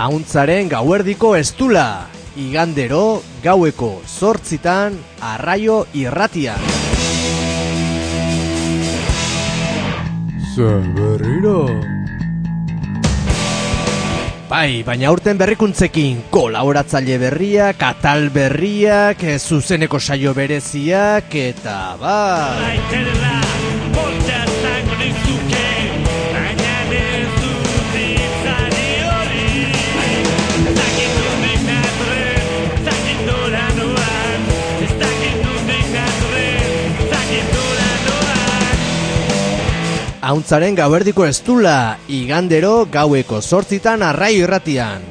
[0.00, 2.06] Auntzaren gauerdiko estula,
[2.40, 6.62] igandero gaueko zortzitan arraio irratian.
[10.54, 11.66] Zer berriro?
[14.48, 23.49] Bai, baina aurten berrikuntzekin kolaboratzaile berriak, katal berriak, zuzeneko saio bereziak, eta bai...
[40.30, 45.02] Auntzaren gauerdiko estula, igandero gaueko sortzitan arrai irratian.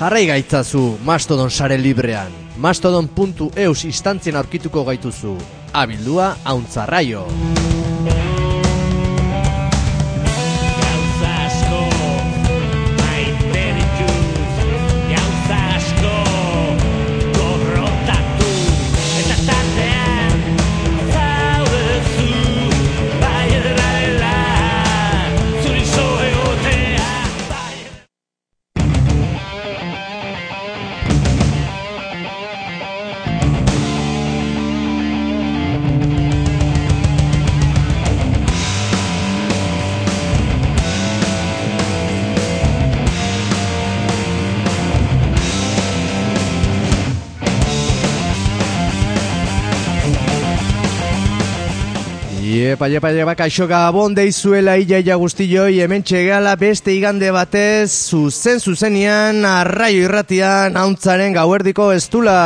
[0.00, 2.34] Jarrai gaitzazu Mastodon sare librean.
[2.58, 5.36] Mastodon.eus instantzien aurkituko gaituzu.
[5.84, 7.22] Abildua Auntzarraio.
[52.78, 59.42] Iepa, iepa, iepa, kaixo gabon deizuela iaia guztioi, hemen txegala beste igande batez, zuzen zuzenian,
[59.42, 62.38] arraio irratian, hauntzaren gauerdiko estula.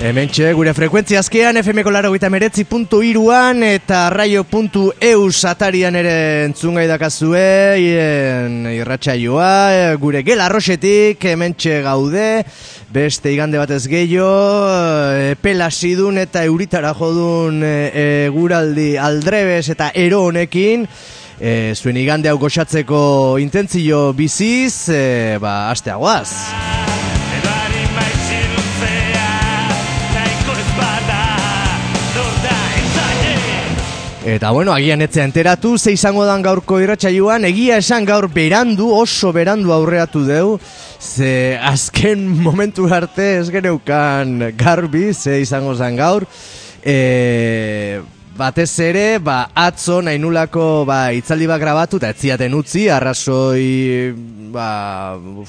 [0.00, 5.44] Hemen txe, gure frekuentzia azkean, FMko laro gita meretzi puntu iruan, eta arraio puntu eus
[5.44, 6.14] atarian ere
[6.46, 7.42] entzungai dakazue,
[8.78, 12.24] irratxaioa, gure gela arroxetik, hemen txe gaude,
[12.88, 14.32] beste igande batez gehiago,
[15.20, 20.88] e, pelasidun eta euritara jodun e, guraldi aldrebes eta ero honekin,
[21.36, 26.89] e, zuen igande hau goxatzeko intentzio biziz, e, ba, asteagoaz.
[34.20, 39.32] Eta bueno, agian etzea enteratu, ze izango dan gaurko irratxaioan, egia esan gaur berandu, oso
[39.32, 40.58] berandu aurreatu deu,
[41.00, 46.28] ze azken momentu arte ez geneukan garbi, ze izango zen gaur,
[46.84, 48.02] e,
[48.40, 54.12] batez ere, ba, atzo nahi nulako ba, itzaldi bat grabatu, eta etziaten utzi, arrazoi
[54.54, 54.68] ba,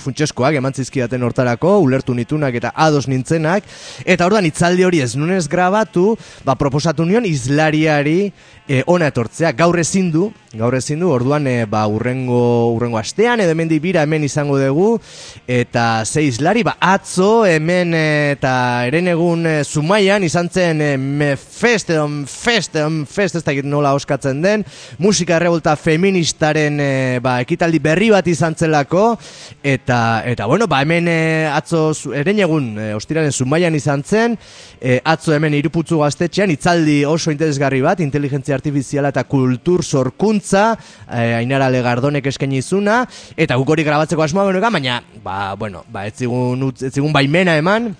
[0.01, 3.67] funtseskoak emantzizkiaten hortarako, ulertu nitunak eta ados nintzenak,
[4.03, 6.15] eta orduan itzaldi hori ez nunez grabatu,
[6.47, 8.31] ba, proposatu nion izlariari
[8.67, 13.41] e, ona etortzea, gaur ezin du, gaur ezin du, orduan e, ba, urrengo, urrengo astean,
[13.43, 14.99] edo hemen bira hemen izango dugu,
[15.47, 18.05] eta izlari, ba, atzo hemen e,
[18.35, 18.53] eta
[18.87, 23.55] eren egun e, zumaian izan zen e, me fest, edo fest, edo fest, ez da
[23.63, 24.65] nola oskatzen den,
[24.99, 26.91] musika errebolta feministaren e,
[27.23, 29.15] ba, ekitaldi berri bat izan zelako,
[29.63, 31.19] eta, eta bueno, ba, hemen e,
[31.51, 34.37] atzo eren egun, e, ostiraren zumaian izan zen,
[34.79, 40.75] e, atzo hemen iruputzu gaztetxean, itzaldi oso interesgarri bat, inteligentzia artifiziala eta kultur sorkuntza,
[41.07, 43.01] e, ainara legardonek eskaini izuna,
[43.37, 47.57] eta guk hori grabatzeko asmoa genuka, baina, ba, bueno, ba, ez zigun, ez zigun baimena
[47.59, 47.91] eman,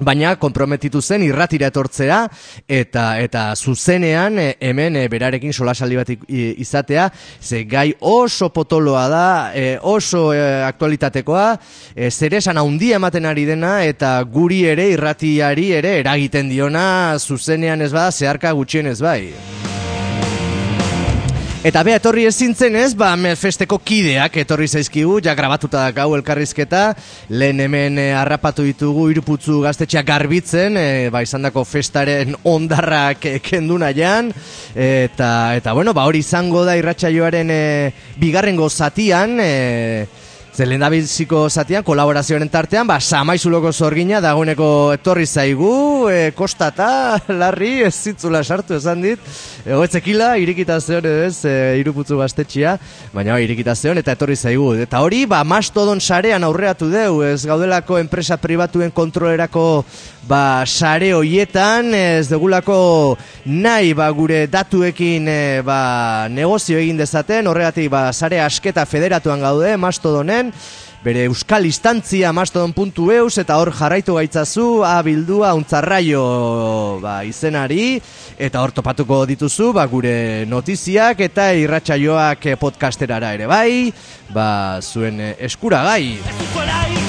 [0.00, 2.24] baina konprometitu zen irratira etortzea
[2.68, 7.08] eta eta zuzenean e, hemen e, berarekin solasaldi bat izatea
[7.40, 10.30] ze gai oso potoloa da e, oso
[10.66, 11.46] aktualitatekoa
[11.94, 17.82] e, zer esan handia ematen ari dena eta guri ere irratiari ere eragiten diona zuzenean
[17.82, 19.73] ez bada zeharka gutxien ez bai
[21.64, 26.82] Eta be etorri ezintzen ez, ba festeko kideak etorri zaizkigu, ja grabatuta gau elkarrizketa,
[27.32, 33.78] lehen hemen eh, harrapatu ditugu iruputzu gaztetxeak garbitzen, e, ba izandako festaren ondarrak e, kendu
[33.80, 34.28] nahian,
[34.76, 37.64] eta, eta bueno, ba hori izango da irratsaioaren e,
[38.20, 40.04] bigarrengo zatian, e,
[40.54, 47.80] Zelen da biziko zatian, kolaborazioaren tartean, ba, samaizuloko zorgina dagoeneko etorri zaigu, e, kostata, larri,
[47.82, 49.32] ez zitzula sartu esan dit,
[49.66, 52.76] egoetzekila, irikitazioan ez, e, iruputzu gaztetxia,
[53.10, 54.68] baina ba, irikitazioan eta etorri zaigu.
[54.86, 59.66] Eta hori, ba, mastodon sarean aurreatu deu, ez gaudelako enpresa pribatuen kontrolerako
[60.28, 67.90] ba, sare hoietan, ez degulako nahi ba, gure datuekin e, ba, negozio egin dezaten, horregatik
[67.92, 70.52] ba, sare asketa federatuan gaude, mastodonen, Facebooken,
[71.04, 78.00] bere euskal instantzia mastodon.eus eta hor jarraitu gaitzazu abildua untzarraio ba, izenari.
[78.38, 83.92] Eta hor topatuko dituzu ba, gure notiziak eta irratsaioak podcasterara ere bai.
[84.32, 87.03] Ba, zuen eskuragai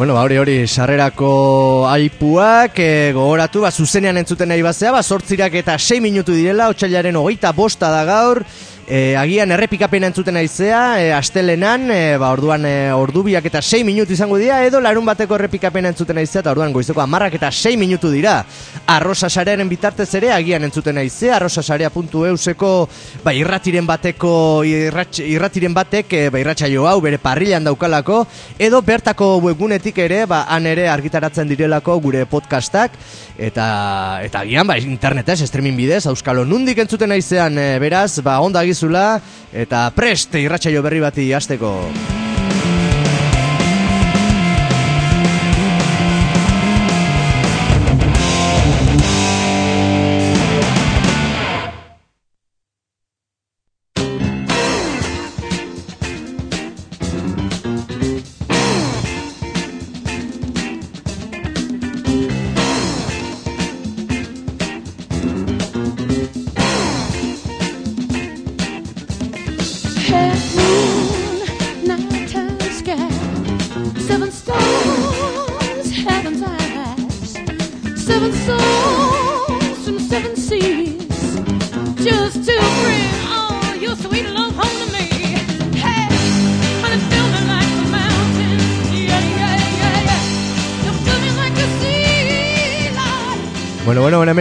[0.00, 5.58] Bueno, ba, hori hori sarrerako aipuak e, gogoratu, ba, zuzenean entzuten nahi bazea, ba, sortzirak
[5.60, 8.40] eta 6 minutu direla, otxailaren hogeita bosta da gaur,
[8.90, 14.16] e, agian errepikapena entzuten naizea, e, astelenan, e, ba, orduan e, ordubiak eta 6 minutu
[14.16, 18.10] izango dira, edo larun bateko errepikapena entzuten naizea, eta orduan goizeko amarrak eta 6 minutu
[18.10, 18.40] dira.
[18.90, 22.72] Arrosa sarearen bitartez ere, agian entzuten naizea, arrosasarea.euseko
[23.22, 24.32] ba, irratiren bateko,
[24.66, 28.24] irratx, irratiren batek, e, ba, irratsaio hau bere parrilan daukalako,
[28.58, 32.98] edo bertako webgunetik ere, ba, han ere argitaratzen direlako gure podcastak,
[33.38, 33.70] eta
[34.26, 39.20] eta agian ba, internetez, streaming bidez, auskalo nundik entzuten naizean, e, beraz, ba, onda gizula,
[39.52, 42.19] eta prest irratsaio berri bati hasteko.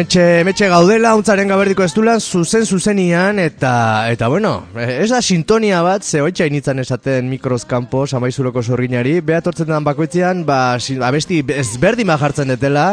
[0.09, 5.83] Metxe, metxe gaudela, untzaren gaberdiko ez duela, zuzen zuzenian, eta, eta bueno, ez da sintonia
[5.85, 12.17] bat, ze hoitxa initzan esaten mikroz kanpo, samaizuloko sorginari, behatortzen den bakoitzean, ba, abesti ezberdima
[12.17, 12.88] jartzen detela,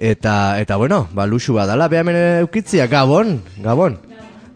[0.00, 2.16] eta, eta bueno, ba, luxu badala, beha hemen
[2.46, 4.00] eukitzia, gabon, gabon,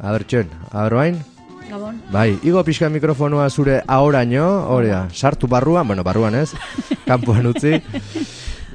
[0.00, 1.22] a ber, txon, a ber, bain?
[1.68, 2.00] Gabon.
[2.08, 6.54] Bai, igo pixka mikrofonua zure ahoraino, horea, sartu barruan, bueno, barruan ez,
[7.10, 7.82] kanpoan utzi.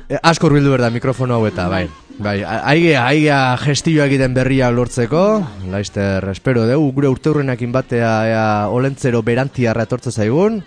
[0.10, 1.88] E, asko urbildu berda mikrofono hau eta, bai.
[2.14, 5.24] Bai, aigea, aigea gestioa egiten berria lortzeko,
[5.72, 10.60] laister, espero dugu, gure urteurrenakin batea ea olentzero berantiarra etortze zaigun.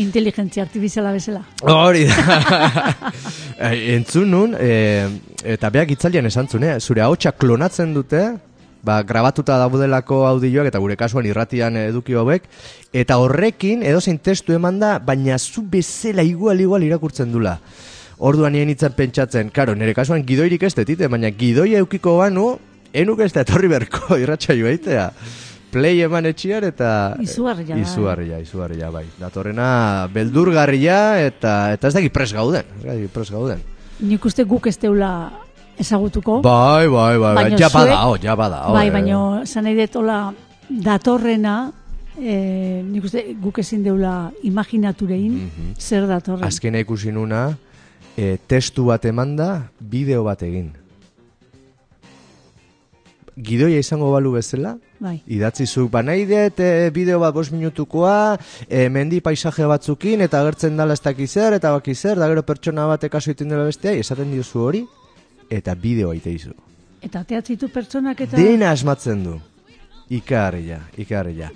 [0.00, 1.44] Inteligentzia artifiziala bezala.
[1.62, 3.12] Hori da.
[3.54, 5.06] Eh, Entzun nun, e,
[5.46, 8.24] eta beak itzalian esan zuen, eh, zure ahotsa klonatzen dute,
[8.82, 12.48] ba, grabatuta daudelako audioak eta gure kasuan irratian eduki hauek,
[12.92, 17.60] eta horrekin edozein testu eman da, baina zu bezala igual igual irakurtzen dula.
[18.18, 22.58] Orduan nien itzan pentsatzen, karo, nire kasuan gidoirik ez detite, baina gidoia eukiko banu,
[22.94, 25.10] enuk ez da etorri berko irratsaio eitea.
[25.74, 27.16] Play eman etxiar eta...
[27.18, 27.80] Izugarria eh?
[27.82, 29.02] Izugarria, izugarria, bai.
[29.18, 32.62] Datorrena beldurgarria eta eta ez dakit pres gauden.
[32.78, 33.58] Ez dakit pres gauden.
[34.06, 35.32] Nik uste guk ez deula
[35.78, 36.38] ezagutuko.
[36.46, 37.48] Bai, bai, bai, bai.
[37.58, 38.70] Ja badao, ja badao.
[38.76, 38.92] bai, eh.
[38.94, 40.20] baina zan nahi dut hola
[40.70, 41.56] datorrena,
[42.22, 45.74] eh, nik uste guk ezin deula imaginaturein Mhm.
[45.78, 46.46] zer datorren.
[46.46, 47.48] Azkena ikusi nuna,
[48.16, 50.72] e, testu bat emanda, bideo bat egin.
[53.34, 55.16] Gidoia izango balu bezala, Bai.
[55.26, 58.36] idatzi zuk, ba nahi dut e, bideo bat bost minutukoa,
[58.68, 63.08] e, mendi paisaje batzukin, eta agertzen dala ez dakizer, eta bakizer, da gero pertsona bat
[63.10, 64.84] kasu egiten dela bestea, esaten diozu hori,
[65.50, 66.54] eta bideo aite izu.
[67.02, 68.38] Eta teatzitu pertsonak eta...
[68.38, 69.34] Dena asmatzen du.
[70.14, 71.50] Ikarria, ikarria.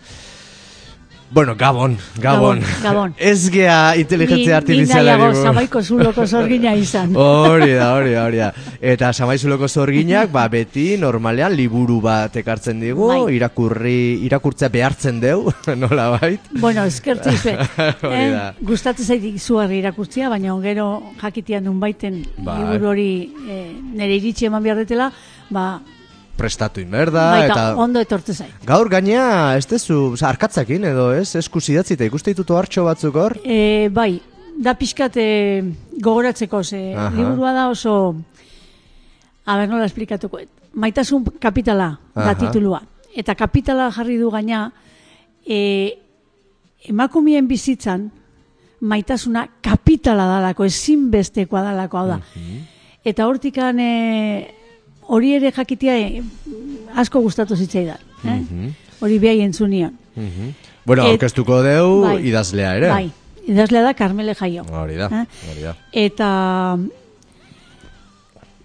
[1.31, 2.61] Bueno, Gabon, Gabon.
[2.61, 3.15] Gabon, Gabon.
[3.19, 5.17] Ez gea inteligentzia artifiziala.
[5.17, 7.13] Ni nahiago zamaiko zuloko zorgina izan.
[7.17, 8.49] Hori da, hori da, hori da.
[8.81, 13.35] Eta samaizuloko zorginak, ba, beti normalean liburu bat ekartzen digu, Bai.
[13.37, 16.49] irakurri, irakurtzea behartzen deu, nola bait.
[16.63, 17.59] Bueno, eskertu izue.
[17.77, 18.49] Hori da.
[18.73, 20.89] Gustatzen zait izugarri irakurtzia, baina gero
[21.21, 22.57] jakitian nun baiten Bai.
[22.63, 23.11] liburu hori
[23.45, 25.13] eh, nire iritsi eman behar detela,
[25.53, 25.69] ba,
[26.39, 27.63] Prestatu inberda, baita eta...
[27.83, 28.53] ondo etortze zait.
[28.67, 31.33] Gaur gainea, ez dezu, oza, arkatzakin edo, ez?
[31.41, 33.35] Esku zidatzita, ikuste ditutu hartxo batzuk hor?
[33.43, 34.21] E, bai,
[34.55, 35.29] da pixkat e,
[35.99, 37.11] gogoratzeko, ze Aha.
[37.17, 37.95] liburua da oso,
[39.45, 40.41] a ber, nola esplikatuko,
[40.79, 42.37] maitasun kapitala da Aha.
[42.39, 42.85] titulua.
[43.19, 44.69] Eta kapitala jarri du gaina,
[45.43, 45.59] e,
[46.87, 48.11] emakumeen bizitzan,
[48.81, 52.21] maitasuna kapitala dalako, ezinbestekoa dalako, hau da.
[52.23, 52.63] Mhm.
[53.09, 54.55] Eta hortikan e,
[55.09, 56.23] hori ere jakitea e,
[57.01, 57.99] asko gustatu zitzaidan.
[58.25, 58.35] Eh?
[58.41, 58.69] Mhm.
[59.01, 59.95] Hori behai entzunion.
[60.17, 60.53] Mhm.
[60.85, 62.17] Bueno, Et- aurkeztuko deu bai.
[62.29, 62.89] idazlea ere.
[62.91, 63.11] Bai,
[63.47, 64.65] idazlea da Carmele Jaio.
[64.71, 65.27] Hori da, Eh?
[65.51, 65.75] hori da.
[65.93, 66.31] Eta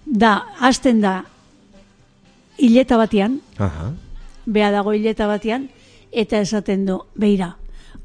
[0.05, 1.23] da, hasten da,
[2.57, 3.91] hileta batean, Aha.
[4.45, 5.69] bea dago hileta batean,
[6.11, 7.55] eta esaten du, beira,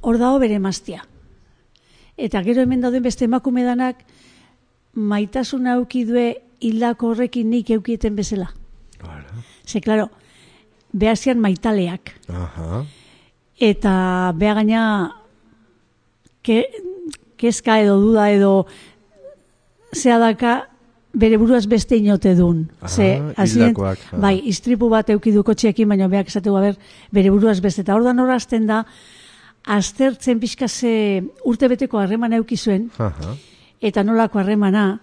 [0.01, 1.05] hor dago bere maztia.
[2.17, 4.05] Eta gero hemen dauden beste emakume danak,
[4.95, 8.51] maitasuna auki due hildako horrekin nik eukieten bezala.
[9.03, 9.43] Ara.
[9.67, 10.09] Ze, klaro,
[10.93, 12.15] behazian maitaleak.
[12.29, 12.85] Aha.
[13.59, 13.93] Eta
[14.39, 14.83] beha gaina
[16.43, 16.65] ke,
[17.39, 18.53] kezka edo duda edo
[19.95, 20.69] zea daka
[21.19, 22.69] bere buruaz beste inote dun.
[22.81, 23.95] Ah, Ze, ah.
[24.21, 26.77] bai, istripu bat eukidu kotxeekin, baina beak esatu ber,
[27.13, 27.83] bere buruaz beste.
[27.83, 28.85] Eta ordan horazten da,
[29.65, 33.35] aztertzen pixka ze urtebeteko harreman euki zuen, Aha.
[33.81, 35.01] eta nolako harremana,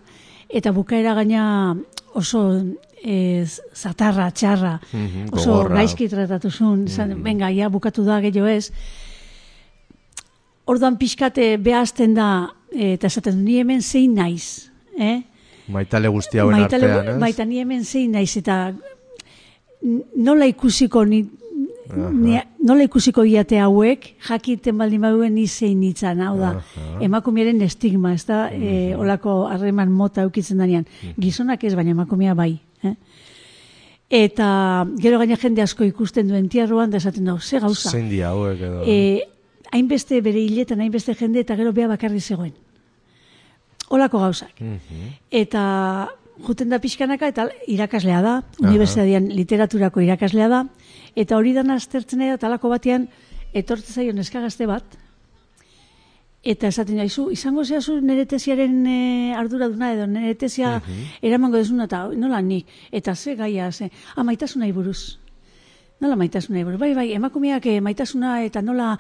[0.50, 1.75] eta bukaera gaina
[2.14, 2.62] oso
[3.04, 5.75] e, zatarra, txarra, Mhm, oso gogorra.
[5.75, 8.72] gaizki tratatu zuen, zan, venga, ja, bukatu da gehiago ez.
[10.66, 12.30] Orduan pixkate behazten da,
[12.74, 15.22] e, eta esaten ni hemen zein naiz, eh?
[15.68, 17.20] Maitale guzti hauen Maitale- artean, ez?
[17.22, 18.74] Baita ni hemen zein naiz, eta
[20.16, 21.24] nola ikusiko ni,
[21.94, 26.54] ni, nola ikusiko iate hauek, jakiten baldin baduen ni zein nitzan, hau da,
[27.04, 30.88] emakumearen estigma, ez da, e, olako harreman mota eukitzen danean.
[31.22, 32.56] Gizonak ez, baina emakumea bai.
[32.84, 32.96] Eh?
[34.25, 34.48] Eta
[35.01, 37.89] gero gaina jende asko ikusten duen tiarroan, da esaten du, ze gauza.
[37.89, 38.84] Zein dia hauek edo.
[38.86, 39.25] E,
[39.72, 42.54] hainbeste bere hiletan, hainbeste jende, eta gero bea bakarri zegoen.
[43.89, 44.54] Olako gauzak.
[44.60, 45.10] Mhm.
[45.32, 45.63] Eta
[46.46, 50.63] juten da pixkanaka, eta irakaslea da, unibertsitatean literaturako irakaslea da,
[51.15, 53.07] eta hori dana aztertzen da, talako batean,
[53.53, 54.98] etortzen zaio neskagazte bat,
[56.45, 58.98] eta esaten jaizu, izango zehazu nire tesiaren e,
[59.34, 60.77] arduraduna edo nire tesia
[61.25, 65.17] eramango dezuna, eta nola nik, eta ze gaia, ze, ah, maitasunai buruz.
[66.01, 66.79] Nola maitasunai buruz.
[66.79, 68.91] Bai, bai, emakumeak eh, maitasuna eta nola,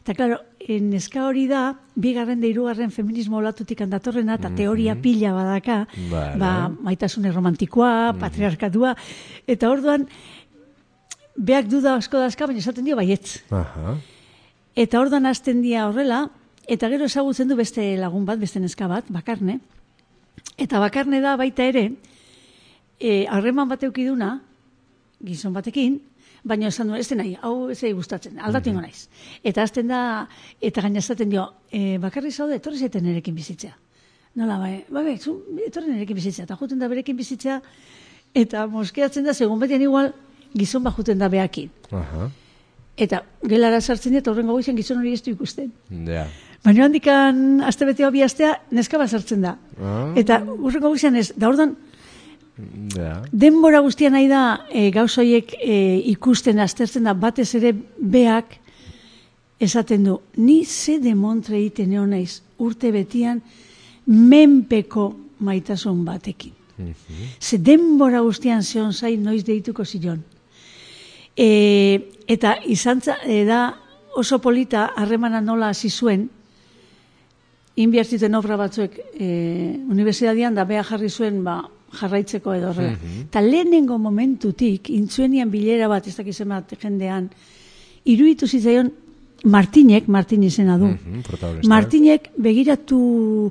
[0.00, 5.36] eta klaro, eh, neska hori da, bigarren da hirugarren feminismo olatutik handatorrena, eta teoria pila
[5.36, 6.38] badaka, Vale.
[6.40, 8.96] ba, maitasune romantikoa, patriarkatua,
[9.46, 10.08] eta orduan,
[11.38, 13.38] beak duda asko dazka, baina esaten dio baietz.
[13.54, 13.96] Aha.
[14.78, 16.26] Eta ordan hasten dia horrela,
[16.66, 19.58] eta gero ezagutzen du beste lagun bat, beste neska bat, bakarne.
[20.58, 21.88] Eta bakarne da baita ere,
[22.98, 24.36] e, harreman bat eukiduna,
[25.24, 25.98] gizon batekin,
[26.46, 29.08] baina esan du, ez nahi, hau ez gustatzen, aldatu ingo naiz.
[29.42, 30.26] Eta hasten da,
[30.60, 33.74] eta gaina esaten dio, e, bakarri zaude, etorri zaiten nerekin bizitzea.
[34.38, 35.16] Nola, bai, bai, bai,
[35.66, 37.60] etorri nerekin bizitzea, eta juten da berekin bizitzea,
[38.34, 40.12] eta moskeatzen da, segun betian igual,
[40.54, 41.70] gizon bat juten da beakin.
[41.92, 42.30] Aha.
[42.96, 45.72] Eta gelara sartzen dut, horrengo goizen gizon hori ez du ikusten.
[46.06, 46.26] Ja.
[46.64, 49.56] Baina handikan aste bete hobi astea neska bat sartzen da.
[49.80, 50.12] Ah.
[50.16, 51.76] Eta urrengo goizean ez, da ordan
[52.96, 53.22] Ja.
[53.30, 55.74] denbora guztian nahi da e, gauzoiek e,
[56.10, 58.56] ikusten aztertzen da batez ere beak
[59.62, 63.42] esaten du, ni ze demontre egiten egon naiz urte betian
[64.06, 66.52] menpeko maitasun batekin.
[67.40, 70.22] Ze denbora guztian zeon zain noiz deituko zion.
[71.38, 73.76] E, eta izan za- e, da
[74.18, 76.28] oso polita harremana nola hasi zuen,
[77.78, 79.26] inbiartiten obra batzuek e,
[79.86, 81.60] unibertsitatean da bea jarri zuen ba,
[81.94, 82.96] jarraitzeko edo horrela.
[83.22, 87.30] Eta lehenengo momentutik, intzuenian bilera bat, ez dakiz bat jendean,
[88.04, 88.90] iruditu zitzaion
[89.44, 90.86] Martinek, Martin izena du.
[90.86, 91.68] Mhm, protagonista.
[91.68, 93.50] Martinek begiratu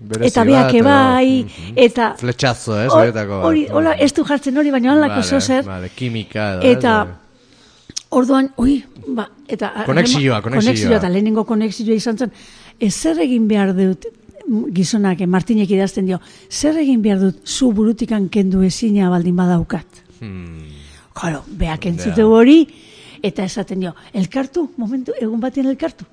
[0.00, 1.72] Berezi eta beak edo- ebai, Mhm.
[1.76, 2.88] eta Fletxazo, ez?
[3.14, 3.26] bat.
[3.44, 6.62] hori, hola, ez du jartzen hori, baina halako Vale, vale, zer, Vale, kimika edo.
[6.62, 7.96] eta ez?
[8.10, 10.96] orduan, ui, ba, eta Konexioa, konexioa.
[10.96, 12.32] eta lehenengo konexioa izan zen,
[12.80, 14.06] ez zer egin behar dut
[14.72, 19.84] gizonak, eh, Martinek idazten dio, zer egin behar dut zu burutikan kendu ezina baldin badaukat.
[20.20, 20.62] Hmm.
[21.12, 22.66] Claro, beak entzute hori,
[23.22, 26.04] eta esaten dio, elkartu, momentu, egun batien elkartu.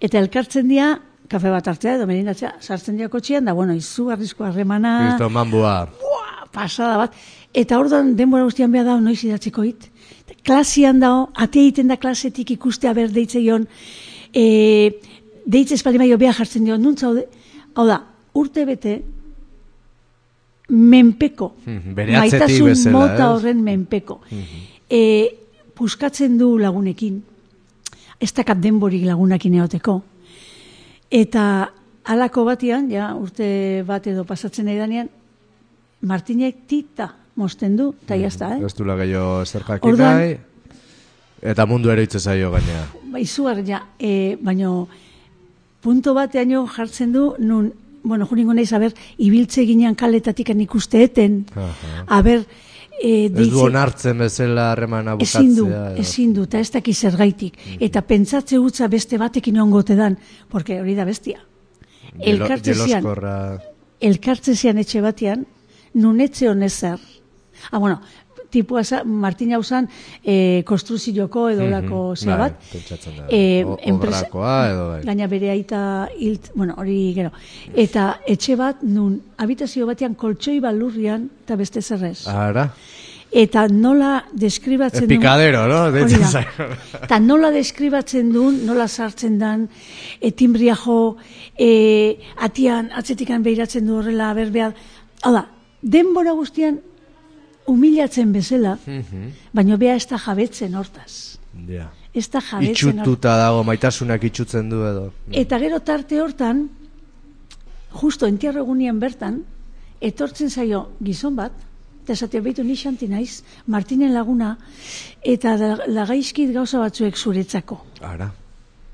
[0.00, 4.96] Eta elkartzen dia, kafe bat hartzea edo merindatzea, sartzen dia kotxean, da, bueno, izugarrizko harremana,
[5.16, 5.88] Kristo mambua.
[6.00, 7.14] Buah, pasada bat.
[7.56, 9.88] Eta orduan denbora guztian behar da noiz idatziko hit.
[10.44, 13.66] Klasian dao, ate egiten da klasetik ikustea ber deitzeion,
[14.34, 14.44] e,
[15.46, 17.26] deitze espaldi maio beha jartzen dio, nuntzaude,
[17.74, 18.02] hau da,
[18.34, 19.02] urte bete,
[20.68, 24.20] menpeko, Mhm, bere atzetik maitasun bezala, mota horren menpeko.
[24.90, 25.45] e,
[25.76, 27.20] puskatzen du lagunekin,
[28.20, 30.00] ez dakat denborik lagunakin eoteko,
[31.12, 31.70] eta
[32.06, 35.12] halako batean, ja, urte bat edo pasatzen nahi danean,
[36.06, 37.08] Martinek tita
[37.40, 38.64] mosten du, eta jazta, eh?
[38.66, 40.36] Ez dula gehiago zer jakin Orduan- nahi.
[41.42, 42.84] Eta mundu ere itse zaio gaina.
[43.12, 44.88] Ba, izugar, ja, e, baino,
[45.80, 52.04] punto bateaino jartzen du, nun, bueno, juringo nahi saber, ibiltze ginean kaletatik ikusteeten, Aha.
[52.06, 52.44] aber,
[53.02, 55.40] e, Ez du onartzen bezala harremana bukatzea.
[55.40, 55.96] ezin du, edo.
[56.00, 57.58] ezin du, eta ez daki zergaitik.
[57.80, 61.40] Eta pentsatze gutza beste batekin ongote dan, porque hori da bestia.
[62.18, 63.58] Jelo- Elkartze zian, jeloskorra.
[64.00, 65.46] elkartze zian etxe batean,
[65.94, 66.98] nunetze honezer.
[67.70, 68.00] Ah, bueno,
[68.56, 69.86] tipua za, Martin Hausan
[70.24, 72.74] e, konstruzioko edo lako zea Bai, bat.
[73.18, 73.26] da.
[73.28, 75.00] Eh, O- enpresa- edo bai.
[75.04, 77.30] Gaina bere aita hilt, bueno, hori gero.
[77.74, 82.26] Eta etxe bat nun habitazio batean koltsoi balurrian eta beste zerrez.
[82.32, 82.70] Ara.
[83.36, 85.90] Eta nola deskribatzen duen- picadero, no?
[85.92, 86.44] Da.
[87.02, 89.66] Eta nola deskribatzen duen, nola sartzen dan,
[90.20, 91.16] e, timbria jo,
[91.58, 94.70] e, atian, atzetikan behiratzen du horrela, berbea.
[95.26, 95.42] Hala,
[95.82, 96.78] denbora guztian
[97.66, 99.30] humilatzen bezala, Mhm.
[99.52, 101.38] baina bea ez da jabetzen hortaz.
[101.68, 101.90] Ja.
[102.14, 103.02] Ez da jabetzen hortaz.
[103.02, 105.12] Itxututa dago, maitasunak itxutzen du edo.
[105.32, 106.68] Eta gero tarte hortan,
[108.00, 109.42] justo entierro egunien bertan,
[110.00, 111.52] etortzen zaio gizon bat,
[112.04, 114.56] eta esatea behitu ni xanti naiz, Martinen laguna,
[115.22, 117.80] eta da- lagaizkit gauza batzuek zuretzako.
[118.00, 118.32] Ara.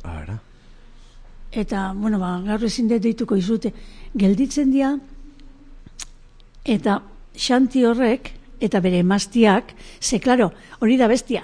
[0.04, 0.38] Ara.
[1.52, 3.72] Eta, bueno, ba, gaur ezin dut deituko izute,
[4.16, 4.98] gelditzen dira,
[6.64, 7.02] eta
[7.36, 11.42] xanti horrek, eta bere emaztiak, ze, klaro, hori da bestia,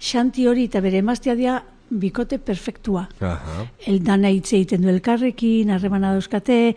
[0.00, 1.58] xanti hori eta bere emaztia dira
[1.90, 3.06] bikote perfektua.
[3.20, 3.66] Aha.
[3.86, 6.74] El dana hitz egiten du elkarrekin, harremana dauzkate,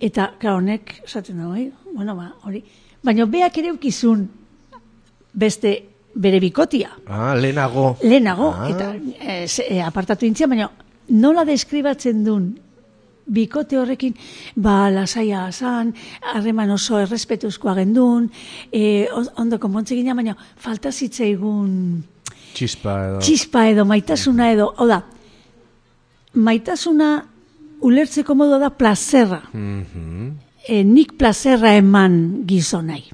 [0.00, 2.64] eta, klaro, honek, esaten da, bai, bueno, ba, hori.
[3.02, 4.26] Baina beak ere ukizun
[5.32, 5.76] beste
[6.14, 7.96] bere bikotia, Ah, lehenago.
[8.02, 8.68] lehenago, Ah.
[8.68, 8.94] eta
[9.70, 10.70] e, apartatu intzia, baina
[11.08, 12.58] nola deskribatzen duen
[13.30, 14.14] bikote horrekin,
[14.56, 15.92] ba, lasaia zan,
[16.32, 18.26] harreman oso errespetuzkoa gendun,
[18.72, 22.02] e, on- ondo konpontze gina, baina falta zitzaigun
[22.54, 23.18] Txispa edo.
[23.22, 25.04] txispa edo, maitasuna edo, hau da,
[26.34, 27.10] maitasuna
[27.80, 30.32] ulertzeko modu da plazerra, Mhm.
[30.68, 33.04] e, nik plazerra eman gizonai.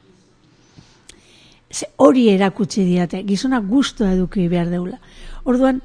[1.71, 4.99] Ze hori erakutsi diate, gizona guztua eduki behar deula.
[5.45, 5.83] Orduan,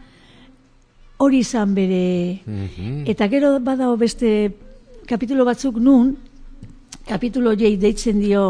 [1.21, 2.41] hori izan bere...
[2.45, 3.05] Mhm.
[3.11, 4.51] Eta gero badago beste
[5.07, 6.15] kapitulo batzuk nun,
[7.07, 8.45] kapitulo jei deitzen dio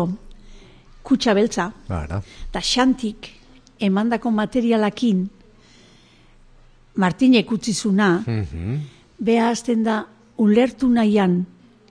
[1.03, 2.21] kutsa beltza, Ara.
[2.49, 3.29] eta xantik
[3.79, 5.29] emandako materialakin
[6.95, 8.79] Martinek utzizuna, Mhm.
[9.19, 10.05] beha azten da
[10.37, 11.45] ulertu nahian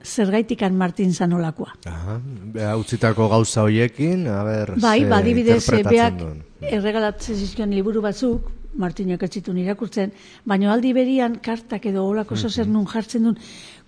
[0.05, 1.73] zergaitikan Martin zanolakoa.
[1.87, 2.21] Aha.
[2.53, 9.22] Bea, utzitako gauza hoiekin, a ber, Bai, badibidez, interpretatzen beak erregalatzen zizkion liburu batzuk, Martinek
[9.22, 10.12] ez zituen irakurtzen,
[10.46, 12.48] baina aldi berian kartak edo olako Mhm.
[12.48, 13.38] zer nun jartzen duen,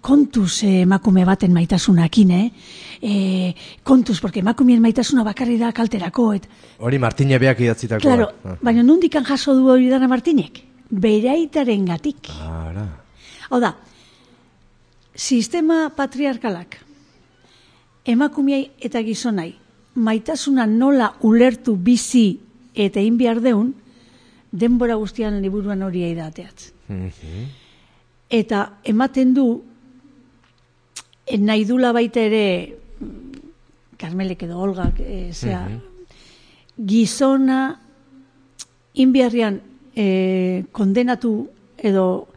[0.01, 2.51] kontuz eh, emakume baten maitasunakin, eh?
[3.01, 8.01] E, kontuz, porque emakumeen maitasuna bakarri da kalterako, et, Hori Martine beak idatzitakoa.
[8.01, 8.57] Claro, Ah.
[8.61, 10.65] baina nundikan jaso du hori dana Martinek?
[10.91, 12.29] Bereaitaren gatik.
[12.41, 12.89] Ara.
[13.51, 13.77] Hau da,
[15.15, 16.79] sistema patriarkalak,
[18.05, 19.55] emakumeai eta gizonai,
[19.95, 22.41] maitasuna nola ulertu bizi
[22.75, 23.75] eta egin behar deun,
[24.53, 26.73] denbora guztian liburuan hori aidateatz.
[26.89, 27.45] Mhm.
[28.33, 29.47] Eta ematen du,
[31.27, 35.69] eh, nahi dula baita ere, mm, Karmelek edo Olgak, e, zea,
[36.77, 37.79] gizona
[38.95, 39.61] inbiarrian
[39.95, 42.29] e, kondenatu edo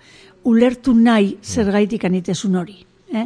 [0.44, 2.78] ulertu nahi zergaitik anitezun hori.
[3.14, 3.26] Eh?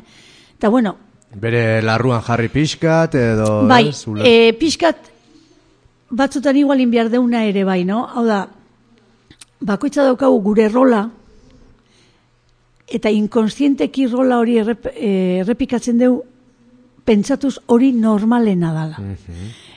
[0.57, 0.95] Eta bueno,
[1.29, 3.67] Bere larruan jarri pixkat edo...
[3.67, 5.11] bai, ez, uler- e, pixkat
[6.09, 8.07] batzutan igual inbiar deuna ere bai, no?
[8.07, 8.47] Hau da,
[9.59, 11.09] bakoitza daukagu gure rola,
[12.89, 16.21] eta inkonstienteki rola hori errep, eh, errepikatzen deu,
[17.05, 19.15] pentsatuz hori normalena dala.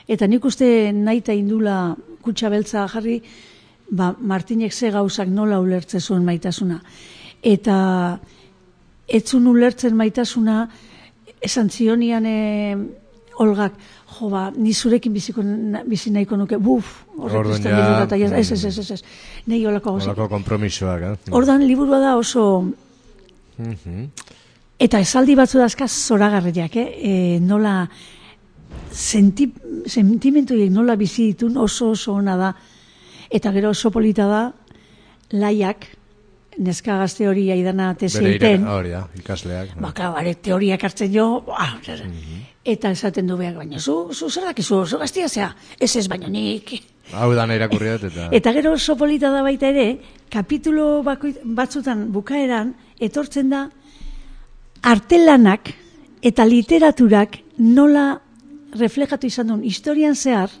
[0.07, 3.21] Eta nik uste nahi eta indula kutsa beltza jarri,
[3.89, 6.81] ba, Martinek ze gauzak nola ulertzen zuen maitasuna.
[7.41, 8.19] Eta
[9.07, 10.67] etzun ulertzen maitasuna,
[11.41, 12.77] esan zionian e,
[13.41, 13.73] Olgak,
[14.23, 15.43] jo ba, ni zurekin biziko,
[15.89, 17.69] bizi nahiko nuke, buf, horrek ez da
[18.15, 18.67] ja, ez, ez, mm.
[18.67, 19.03] ez, ez, ez,
[19.51, 20.13] nahi olako gauzik.
[20.13, 21.33] Holako kompromisoak, eh?
[21.35, 22.63] Ordan liburua da oso
[23.57, 24.05] Mhm.
[24.81, 26.87] Eta esaldi batzu dazka zoragarriak, eh?
[26.97, 27.87] E, nola
[28.91, 29.51] senti,
[29.85, 32.53] sentimentu nola bizi ditun oso oso ona da.
[33.29, 34.53] Eta gero oso polita da
[35.31, 35.87] laiak,
[36.57, 39.75] neska gazte hori aidana tesi Bere hori da, ikasleak.
[39.79, 41.69] ba, claro, bare, teoriak hartzen jo, ba,
[42.63, 46.27] eta esaten du behar, baina zu, zu zer dakizu, zu gaztia zea, ez ez baino
[46.27, 46.73] nik.
[47.11, 48.29] Hau da irakurri dut eta...
[48.31, 49.99] Eta gero oso polita da baita ere,
[50.31, 53.67] kapitulo bakoit, batzutan bukaeran, etortzen da,
[54.83, 55.73] artelanak
[56.23, 58.21] eta literaturak nola
[58.79, 60.51] reflejatu izan duen historian zehar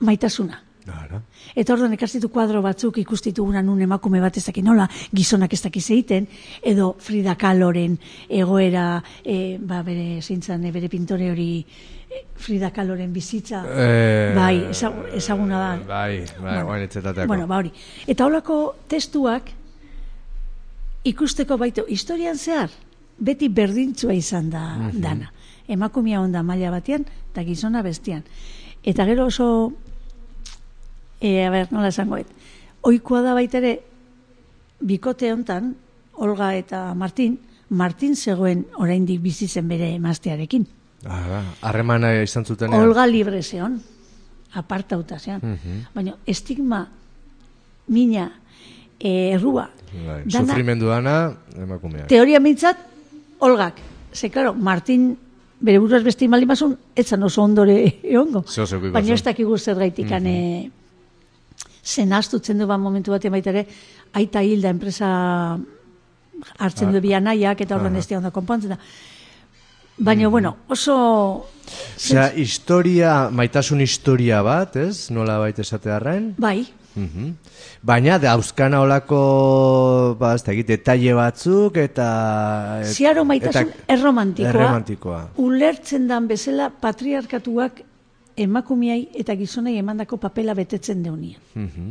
[0.00, 0.62] maitasuna.
[0.90, 1.20] Ara.
[1.56, 5.62] Eta orduan ikastitu kuadro batzuk ikustitu guna nun emakume bat ez dakit nola, gizonak ez
[5.62, 6.26] dakiz egiten,
[6.62, 11.64] edo Frida Kaloren egoera, e, ba, bere zintzan, e, bere pintore hori
[12.10, 15.70] e, Frida Kaloren bizitza, Eh, bai, ezagu- ezaguna da.
[15.86, 17.26] Bai, bai, guain etzetateako.
[17.28, 17.72] Bueno, ba hori.
[18.06, 19.50] Eta holako testuak
[21.04, 22.70] ikusteko baitu historian zehar
[23.18, 25.32] beti berdintzua izan da dana.
[25.68, 28.24] Emakumea onda maila batean, eta gizona bestian.
[28.82, 29.72] Eta gero oso,
[31.20, 32.26] e, a ber, nola esangoet,
[32.82, 33.80] oikoa da baitere,
[34.80, 35.74] bikote hontan,
[36.20, 37.38] Olga eta Martin,
[37.70, 40.66] Martin zegoen oraindik bizi zen bere emaztearekin.
[41.08, 42.72] Ah, Harremana izan zuten.
[42.76, 43.78] Olga libre zeon,
[44.52, 45.40] apartauta zean.
[45.42, 45.78] Mhm.
[45.94, 46.82] Baina estigma,
[47.88, 48.26] mina,
[48.98, 49.70] eh, errua,
[50.06, 52.06] Bai, dana- Sufrimendu dana, emakumeak.
[52.08, 52.76] teoria mintzat,
[53.38, 53.74] Olgak.
[54.12, 55.16] Ze, claro, Martin
[55.60, 58.42] bere buruaz beste imali mazun, etzan oso ondore egongo.
[58.46, 60.72] Zeukiko Baina ez dakigu zer gaitik mm zen
[62.12, 63.66] astutzen du ba momentu batean baita ere,
[64.14, 65.58] aita hilda enpresa
[66.58, 68.78] hartzen du bi anaiak eta horren ez onda konpontzen da.
[69.98, 71.46] Baina, bueno, oso...
[71.96, 75.10] Osea, historia, maitasun historia bat, ez?
[75.10, 76.34] Nola baita esatearren?
[76.38, 76.66] Bai,
[76.96, 77.34] Mhm.
[77.86, 82.80] Baina, dauzkana olako, ba, ez da, egit, detalle batzuk, eta...
[82.82, 84.50] et- ziaro maitasun erromantikoa.
[84.50, 85.20] Erromantikoa.
[85.38, 87.82] Ulertzen dan bezala patriarkatuak
[88.44, 91.40] emakumeai eta gizonei emandako papela betetzen deunian.
[91.54, 91.90] Mhm.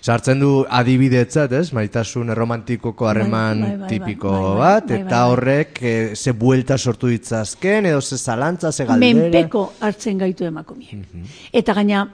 [0.00, 1.72] Sartzen du adibidetzat, ez?
[1.74, 6.78] Maitasun erromantikoko harreman bai, bai, bai, tipiko bai, bai, bat, eta horrek eh, ze buelta
[6.78, 9.14] sortu ditzazken, edo ze zalantza, ze galdera.
[9.14, 10.94] menpeko hartzen gaitu emakumeak.
[10.94, 11.24] Mhm.
[11.52, 12.06] Eta gaina,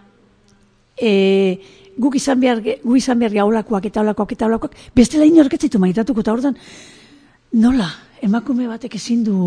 [0.96, 1.60] e,
[1.98, 6.32] guk izan behar, gu izan behar gaulakoak eta olakoak eta olakoak, bestela inorketzitu maitatuko, eta
[6.32, 6.56] ordan,
[7.52, 7.90] nola,
[8.22, 9.38] emakume batek ezin du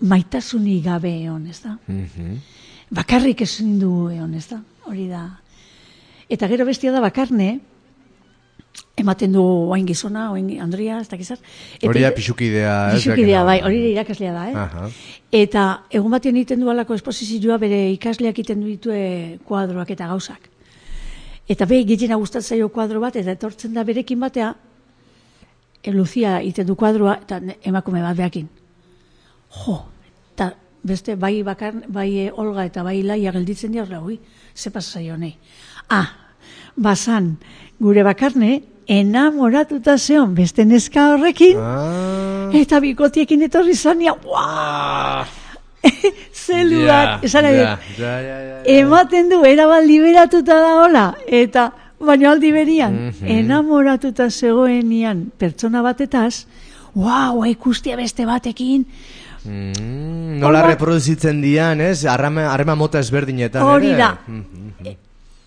[0.00, 1.78] maitasunik gabe egon, ez da?
[1.86, 2.40] Mhm.
[2.90, 4.60] Bakarrik ezin du egon, ez da?
[4.90, 5.26] Hori da.
[6.30, 7.60] Eta gero bestia da bakarne,
[8.98, 11.38] ematen du oain gizona, oain Andrea, ez dakizar.
[11.86, 12.74] Hori da pixukidea?
[12.94, 14.56] Pixukidea, bai, hori irakaslea da, eh?
[14.64, 14.88] Aha.
[15.40, 19.02] Eta egun batean egiten du alako esposizioa bere ikasleak egiten ditue
[19.46, 20.50] kuadroak eta gauzak.
[21.50, 24.52] Eta behi gehiena gustatzen zaio kuadro bat, eta etortzen da berekin batea,
[25.82, 28.50] e, Lucia egiten du kuadroa, eta emakume bat behakin.
[29.62, 29.80] Jo,
[30.34, 34.18] eta beste bai bakar, bai eh, Olga eta bai Laia gelditzen dira, ui,
[34.54, 35.36] ze pasa zaio honei.
[35.88, 36.08] Ah,
[36.76, 37.36] basan,
[37.78, 45.26] gure bakarne, enamoratuta zeon beste neska horrekin, Ah, Eta bikotiekin etorri zania, ua!
[46.34, 47.76] Zeluak, ja, esan ja,
[48.10, 48.56] ja.
[48.66, 53.26] ematen du, erabat liberatuta da hola, eta baina aldi berian, Mhm.
[53.38, 56.46] enamoratuta zegoenian pertsona batetaz,
[56.94, 58.84] wow, ikustia beste batekin,
[59.44, 62.04] Mm, nola reproduzitzen dian, ez?
[62.04, 64.14] Harrema mota ezberdinetan hori da.
[64.26, 64.96] Mhm.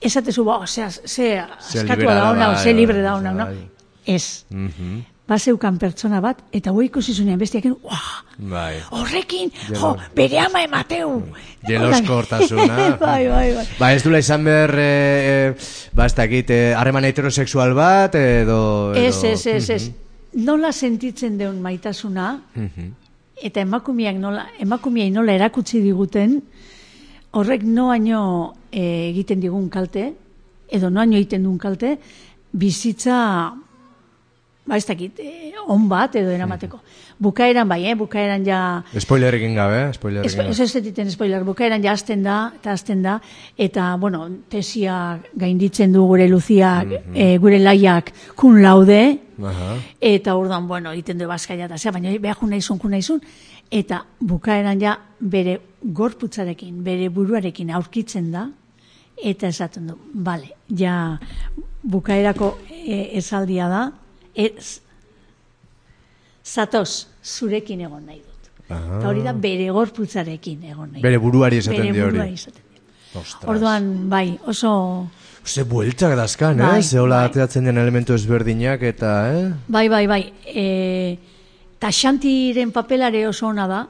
[0.04, 3.46] Esatezu, ba, ze, ze askatua da da, ona, bai, ze libre bai, da ona, no?
[3.46, 3.70] bai.
[4.06, 4.98] Ez, Mhm.
[5.28, 8.82] bazeukan pertsona bat, eta hoi ikusi zunean bestiakin, wow, Bai.
[8.92, 11.24] horrekin, jo, bere ama emateu.
[11.66, 12.98] Jeloskortasuna.
[13.00, 13.66] bai, bai, bai.
[13.80, 15.56] Ba, ez dula izan behar, e, e,
[15.96, 18.92] ba, ez dakit, e, harreman heterosexual bat, edo...
[18.94, 19.08] edo...
[19.08, 19.92] Ez, ez, ez, ez.
[20.34, 22.92] Nola sentitzen deun maitasuna, Mhm.
[23.44, 26.38] Eta emakumeak nola, emakumeai nola erakutsi diguten,
[27.36, 28.22] horrek noaino
[28.72, 30.08] e, egiten digun kalte,
[30.72, 31.98] edo noaino egiten duen kalte,
[32.54, 33.18] bizitza,
[34.66, 36.80] ba ez dakit, e, on bat edo eramateko.
[37.20, 37.96] Bukaeran bai, eh?
[37.96, 38.84] bukaeran ja...
[38.96, 40.64] Spoilerekin gabe, Ez, spoilerekin ez gabe.
[40.64, 43.18] ez dititen spoiler, bukaeran ja azten da, eta azten da,
[43.58, 46.78] eta, bueno, tesia gainditzen du gure Lucia,
[47.14, 49.78] eh, gure laiak kun laude, Aha.
[50.00, 53.22] Eta ordan bueno, egiten du bazkaia eta zea, baina behar jo naizun, jo naizun,
[53.72, 58.48] eta bukaeran ja bere gorputzarekin, bere buruarekin aurkitzen da,
[59.18, 61.18] eta esaten du, bale, ja
[61.84, 63.84] bukaerako e, esaldia da,
[64.36, 64.80] ez,
[66.44, 68.52] zatoz, zurekin egon nahi dut.
[68.70, 69.00] Aha.
[69.00, 72.18] Eta hori da bere gorputzarekin egon nahi Bere buruari esaten dio hori.
[72.18, 73.24] buruari esaten dio.
[73.48, 74.72] Orduan, bai, oso...
[75.46, 76.84] Ze bueltak dazkan, Bai, eh?
[76.88, 77.26] Zeola bai.
[77.30, 79.52] ateratzen den elementu ezberdinak eta, eh?
[79.68, 80.22] Bai, bai, bai.
[80.48, 81.18] E,
[81.80, 83.82] ta xantiren papelare oso ona da.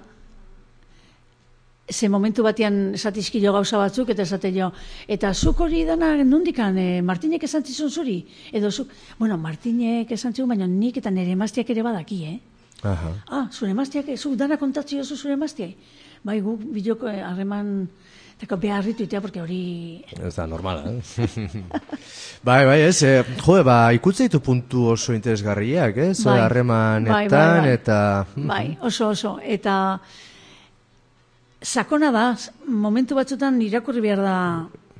[1.89, 4.69] Ze momentu batean esatizkio gauza batzuk eta esate jo.
[5.07, 8.21] Eta zuk hori dana nundikan, e, Martinek esan zizun zuri?
[8.53, 12.39] Edo zuk, bueno, Martinek esan zizun, baina nik eta nire emaztiak ere badaki, eh?
[12.87, 13.11] Aha.
[13.27, 15.75] Ah, zure emaztiak, zuk dana kontatzio zu zure emaztiai?
[16.23, 17.75] Bai, guk biloko eh, harreman...
[18.43, 20.03] Eta beharritu itea, porque hori...
[20.17, 21.27] Ez da, normala, eh?
[22.47, 26.17] bai, bai, ez, eh, jode, ba, ikutze ditu puntu oso interesgarriak, ez?
[26.25, 26.39] Bai.
[26.41, 27.73] Harremanetan, Bai, bai, bai.
[27.77, 27.97] eta...
[28.35, 29.37] Bai, oso oso.
[29.43, 29.77] Eta
[31.63, 34.37] sakona da, momentu batzutan irakurri behar da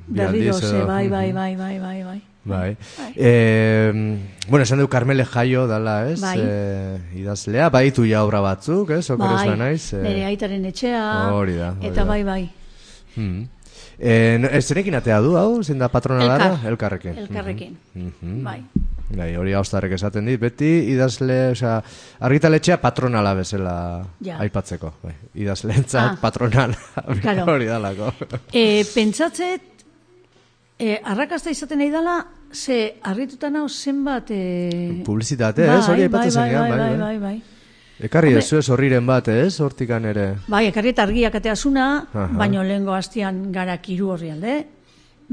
[0.07, 1.35] berriro, ze, edo, bai, bai, mhm.
[1.35, 2.21] bai, bai, bai, bai.
[2.45, 2.75] Bai.
[3.15, 6.19] Eh, bueno, esan du Carmele Jaio dala, ez?
[6.19, 6.39] Bai.
[6.41, 9.09] Eh, idazlea, baditu ja obra batzuk, ez?
[9.09, 9.93] Okeres Bai, banaiz.
[9.93, 11.03] eh, nire aitaren etxea.
[11.31, 12.09] Hori da, hori Eta da.
[12.09, 12.51] bai, bai.
[13.15, 13.47] mm.
[14.03, 15.61] Eh, ez zenekin atea du, hau?
[15.63, 16.49] Zein da patronalara?
[16.67, 16.67] Elkar.
[16.73, 17.17] Elkarrekin.
[17.23, 17.77] Elkarrekin.
[17.95, 18.41] Mhm.
[18.43, 18.57] Bai.
[19.13, 21.77] Bai, hori haustarrek esaten dit, beti idazle, osea,
[22.19, 23.75] argitaletxea patronala bezala
[24.25, 24.39] Ja.
[24.41, 24.93] aipatzeko.
[25.03, 26.17] Bai, idazleentzat Ah.
[26.19, 26.75] patronala
[27.21, 27.45] Claro.
[27.53, 28.11] hori dalako.
[28.51, 29.61] E, pentsatzet,
[30.79, 32.17] e, arrakasta izaten nahi dala,
[32.51, 34.31] ze harrituta nao zenbat...
[34.31, 35.01] E...
[35.05, 35.87] Publizitate, ez?
[35.87, 36.99] Hori aipatzen bai, zenean, bai, bai, bai, bai.
[36.99, 37.41] bai, bai.
[38.03, 39.61] Ekarri ez ez horriren bat, ez?
[39.63, 40.33] Hortikan ere.
[40.51, 42.25] Bai, ekarri eta argiak ateazuna, Aha.
[42.35, 44.55] baino lehengo hastian gara kiru horri alde,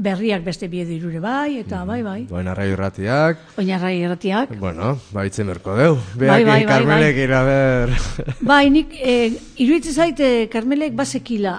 [0.01, 2.21] berriak beste biedu irure bai, eta bai, bai.
[2.29, 4.55] Buen arraio irratiak, Oinarrai erratiak.
[4.59, 5.97] bueno, baitzen berko deu.
[6.15, 7.93] Bai, Beak bai, bai, Carmelekin, a ber.
[8.53, 9.17] Bai, nik e,
[9.57, 11.57] iruditzen zaite Karmelek bazekila,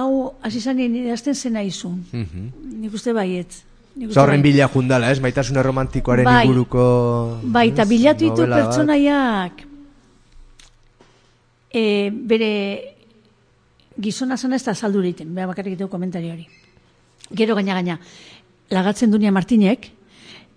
[0.00, 2.00] hau hasi zanien idazten zena izun.
[2.88, 3.64] Uste baietz.
[3.98, 4.50] Nik uste Osa horren bai.
[4.50, 5.20] bila jundala, ez?
[5.20, 6.44] Maitasune romantikoaren Bai.
[6.46, 7.40] inguruko...
[7.42, 9.67] Bai, eta bilatu ditu pertsonaiak
[11.72, 12.50] e, bere
[13.98, 16.46] gizona zana ez da azaldu egiten, beha bakarrik ditu komentari hori.
[17.34, 17.98] Gero gaina gaina,
[18.70, 19.90] lagatzen dunia Martinek,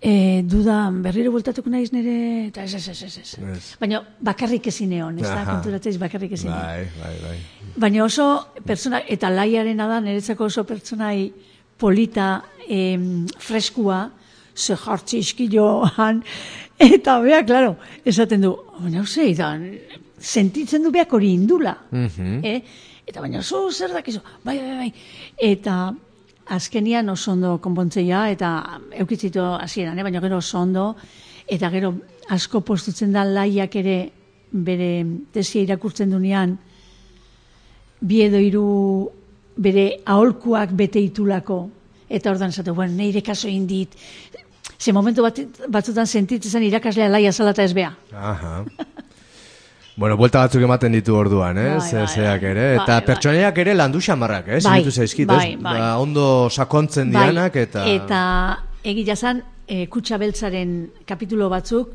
[0.01, 3.33] e, duda berriro bueltatuko naiz nire, eta ez, ez, ez, ez.
[3.53, 3.63] Ez.
[3.81, 6.51] Baina bakarrik ezin egon, ez da, konturatzeiz bakarrik ezin.
[6.51, 7.37] Bai, bai, bai.
[7.77, 8.27] Baina oso
[8.65, 11.31] pertsona, eta laiarena da, niretzako oso pertsonai
[11.81, 14.03] polita, em, freskua,
[14.55, 16.21] ze jartzi iskilloan,
[16.91, 19.53] eta bea, klaro, esaten du, baina zei, da,
[20.21, 21.75] sentitzen du beak hori indula.
[21.91, 22.39] Mhm.
[22.43, 22.61] eh?
[23.05, 24.93] Eta baina oso zer dakizu, bai, bai, bai.
[25.37, 25.93] Eta
[26.51, 30.03] azkenian oso ondo konpontzeia, eta eukitzito hasieran, eh?
[30.03, 30.95] baina gero oso ondo,
[31.47, 31.93] eta gero
[32.29, 33.97] asko postutzen da laiak ere
[34.51, 36.57] bere tesia irakurtzen dunean,
[38.01, 38.65] bi edo hiru
[39.57, 41.63] bere aholkuak bete itulako.
[42.11, 43.95] Eta ordan esate, bueno, neire kaso indit.
[44.77, 45.37] Ze momentu bat,
[45.69, 47.93] batzutan sentitzen zen irakaslea laia zala eta ez bea.
[48.11, 48.65] Aha.
[49.95, 51.83] Bueno, buelta batzuk ematen ditu orduan, ez?
[51.83, 52.51] Bai, bai, Zeak bai.
[52.51, 52.65] ere.
[52.75, 53.05] Eta Bai, bai.
[53.09, 54.63] pertsonaiak ere landu xamarrak, ez?
[54.63, 55.75] Bai, zaizkit, bai, bai.
[55.79, 57.85] Ba, ondo sakontzen dianak, eta...
[57.85, 58.21] eta
[58.83, 60.73] egia zan, e, kutsa beltzaren
[61.05, 61.91] kapitulo batzuk,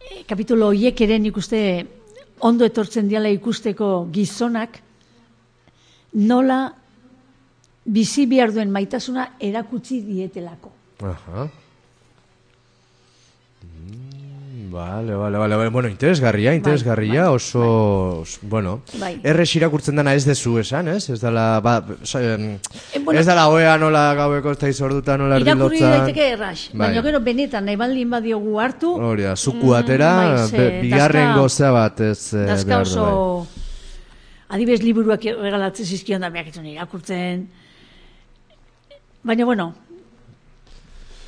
[0.00, 1.60] e, kapitulo hoiek ere nik uste
[2.46, 4.80] ondo etortzen diala ikusteko gizonak,
[6.16, 6.60] nola
[7.86, 10.72] bizi behar duen maitasuna erakutsi dietelako.
[11.02, 11.48] Aha.
[14.76, 15.70] Mm, Vale, vale, vale, vale.
[15.70, 19.20] Bueno, interesgarria, interesgarria, bai, oso, os- bueno, Bai.
[19.24, 21.08] errez irakurtzen dana ez dezu esan, ez?
[21.10, 22.58] Ez dala, ba, sa- em,
[22.92, 26.04] Eh, bueno, ez dala oea nola gaueko ez da izorduta, nola Irakurri erdilotzan.
[26.06, 26.88] daiteke errax, Bai.
[26.88, 31.34] baina gero benetan nahi baldin badiogu hartu, Hori da, zuku atera, bai, ze, be- bigarren
[31.36, 33.10] gozea bat ez eh, Dazka behar du, bai.
[33.12, 33.46] oso
[34.48, 37.48] adibes liburuak regalatzen zizkion da irakurtzen.
[39.22, 39.74] Baina, bueno,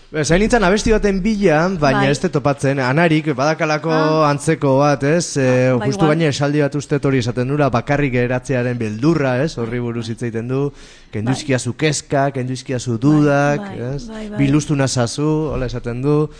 [0.09, 2.11] Zain nintzen abesti baten bilan, baina Bai.
[2.15, 4.31] ez te topatzen, anarik, badakalako Ah.
[4.31, 5.37] antzeko bat, ez?
[5.37, 9.59] E, bai, justu baina esaldi bat uste hori esaten dura, bakarrik geratzearen beldurra, ez?
[9.59, 10.73] Horri buruz hitz egiten du,
[11.13, 14.09] kenduizkiazu kezka, kenduizkiazu dudak, bai, ez?
[14.09, 14.39] bai, bai.
[14.39, 16.31] Bilustu nazazu, hola esaten du,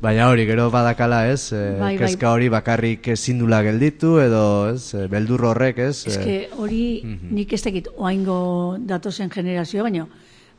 [0.00, 1.52] baina hori, gero badakala, ez?
[1.52, 2.06] E, Bai, bai.
[2.06, 4.94] kezka hori bakarrik ezin dula gelditu, edo, ez?
[5.10, 6.06] Beldur horrek, ez?
[6.06, 10.06] E, que hori nik ez dakit oaingo datozen generazioa, baina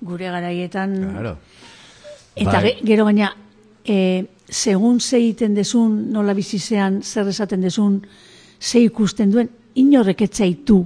[0.02, 0.96] gure garaietan...
[1.18, 1.38] Claro.
[2.40, 2.64] Eta Bai.
[2.64, 3.34] ge- gero gaina,
[3.86, 8.02] e, segun ze egiten desun, nola bizizean, zer esaten desun,
[8.60, 10.86] ze ikusten duen, inorrek etzaitu.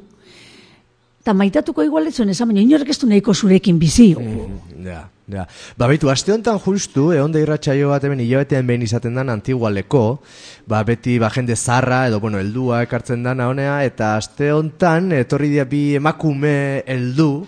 [1.24, 4.10] Eta maitatuko igual ez zuen esan, baina inorrek ez du nahiko zurekin bizi.
[4.20, 4.84] Mm.
[4.86, 5.46] Ja, ja.
[5.78, 10.20] Ba, baitu, aste honetan justu, egon da irratxaio bat hemen hilabetean behin izaten dan antigualeko,
[10.68, 15.48] ba, beti ba, jende zarra, edo, bueno, heldua ekartzen dana honea, eta aste honetan, etorri
[15.54, 17.46] dira bi emakume heldu,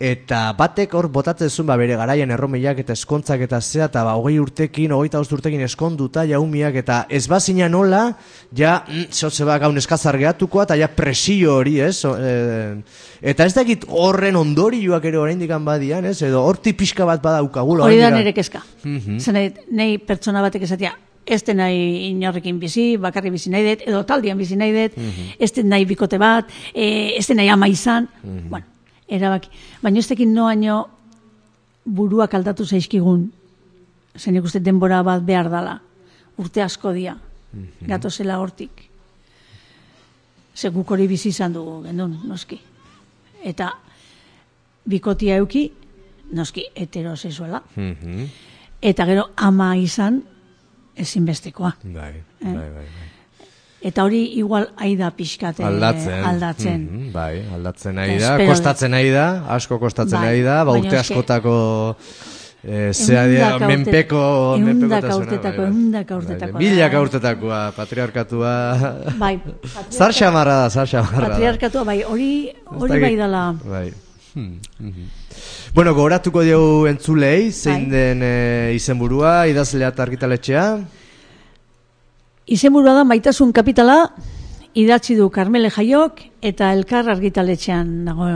[0.00, 4.16] eta batek hor botatzen zuen, ba, bere garaian erromeiak eta eskontzak eta zea, eta ba,
[4.18, 8.16] hogei urtekin, hogeita bost urtekin eskonduta, jaumiak, eta ez bazina nola,
[8.54, 12.04] ja, mm, zotze ba, gaun eskazar gehatukoa, eta ja presio hori, ez?
[12.04, 12.76] O, eh,
[13.22, 16.20] eta ez dakit horren ondorioak ere oraindik badian, ez?
[16.22, 17.84] Edo horti pixka bat badaukagula.
[17.84, 18.62] Hori da nire kezka.
[18.84, 19.18] Mhm.
[19.18, 20.92] Zer nahi, nahi pertsona batek esatia,
[21.26, 25.34] ez den nahi inorrekin bizi, bakarri bizi nahi dut, edo taldian bizi nahi dut, Mhm.
[25.38, 28.48] ez den nahi bikote bat, e, ez den nahi ama izan, Mhm.
[28.48, 28.66] bueno,
[29.08, 29.48] erabaki.
[29.82, 30.88] Baina ez tekin noaino
[31.86, 33.32] buruak aldatu zaizkigun,
[34.18, 35.80] zen ikuste denbora bat behar dala,
[36.38, 37.16] urte asko dia,
[37.52, 37.86] Mhm.
[37.88, 38.70] gatozela hortik.
[40.56, 42.58] Ze guk hori bizi izan dugu, gendun, noski.
[43.44, 43.70] Eta
[44.88, 45.72] bikotia euki,
[46.32, 47.62] noski, heterosexuala.
[47.76, 48.24] Mhm.
[48.82, 50.22] Eta gero ama izan
[50.96, 51.76] ezinbestekoa.
[51.84, 52.22] Bai, Eh.
[52.40, 52.86] bai, bai, bai.
[53.82, 56.24] Eta hori igual aida pixkate Aldatzen.
[56.24, 56.80] aldatzen.
[56.90, 60.96] Mhm, bai, aldatzen nahi da, Espero kostatzen nahi da, asko kostatzen Bai, da, ba, urte
[60.98, 61.56] askotako
[62.64, 63.26] eh, zea
[63.60, 65.66] menpeko, ehundaka menpekotasuna, urtetako, bai, bai.
[65.68, 67.02] ehundaka Bai, urtetakoa Milaka da.
[67.02, 68.54] urtetakoa, patriarkatua.
[69.20, 69.34] Bai,
[69.98, 72.32] Zar xamarra da, zar xamarra patriarkatua, bai, hori,
[72.80, 73.44] hori bai dala.
[73.62, 73.92] Bai.
[75.74, 77.92] Bueno, gogoratuko diogu entzulei, zein Bai.
[77.92, 80.66] den e, izenburua, idazlea eta argitaletxea.
[82.46, 84.12] Izenburua da maitasun kapitala
[84.78, 88.28] idatzi du Carmele Jaiok eta elkar argitaletxean dago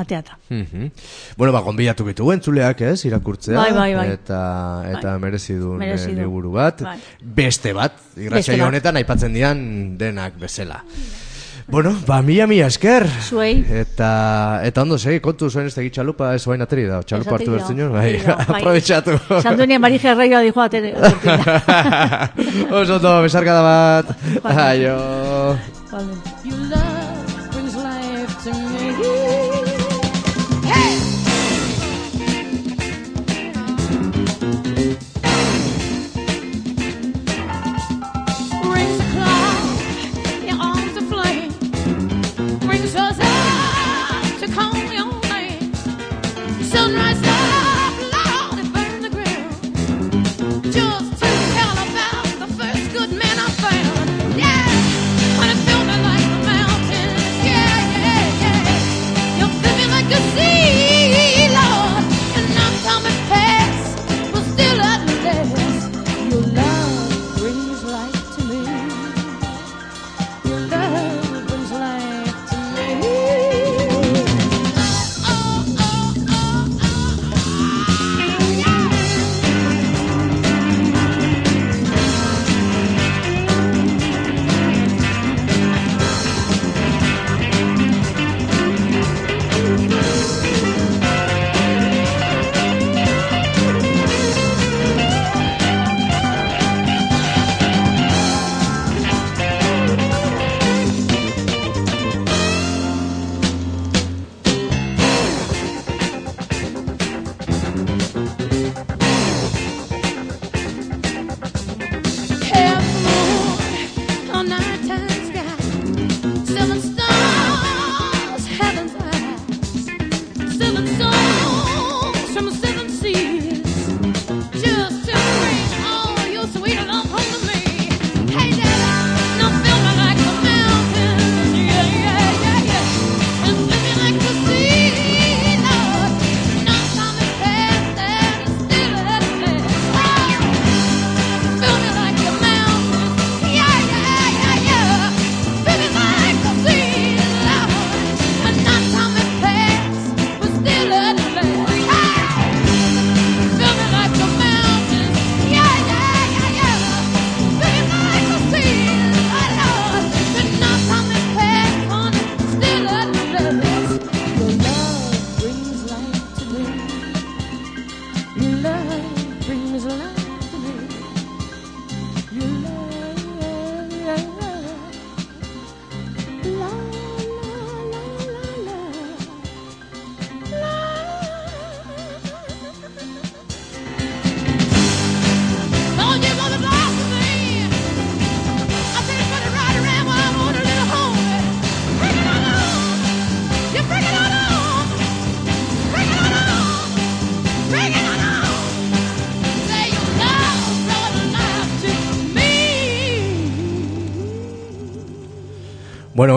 [0.00, 0.38] ateata.
[0.48, 0.90] Mhm.
[1.36, 3.58] Bueno, ba, gonbidatu ditugu entzuleak, ez, irakurtzea.
[3.58, 4.06] Bai, bai, bai.
[4.14, 4.40] Eta,
[4.88, 5.20] eta Bai.
[5.26, 5.76] merezi du
[6.16, 6.80] liburu bat.
[6.86, 6.96] Bai.
[7.20, 7.98] Beste bat,
[8.30, 8.48] bat.
[8.60, 10.80] honetan aipatzen dian denak bezala.
[11.70, 13.06] Bueno, ba, mila, mila esker.
[13.22, 13.64] Zuei.
[13.70, 17.54] Eta, eta ondo segi, kontu zuen ez tegi txalupa, ez bain ateri da, txalupa hartu
[17.54, 18.58] bertzen da, jo, bai, da, bai.
[18.60, 19.18] aprobetxatu.
[19.38, 20.94] Sandunia Marija Arraioa dijo atere.
[22.80, 24.12] Oso ondo, besarkada bat.
[24.40, 24.58] Joan.
[24.66, 24.98] Aio.
[25.92, 26.18] Vale.
[26.44, 27.09] Your love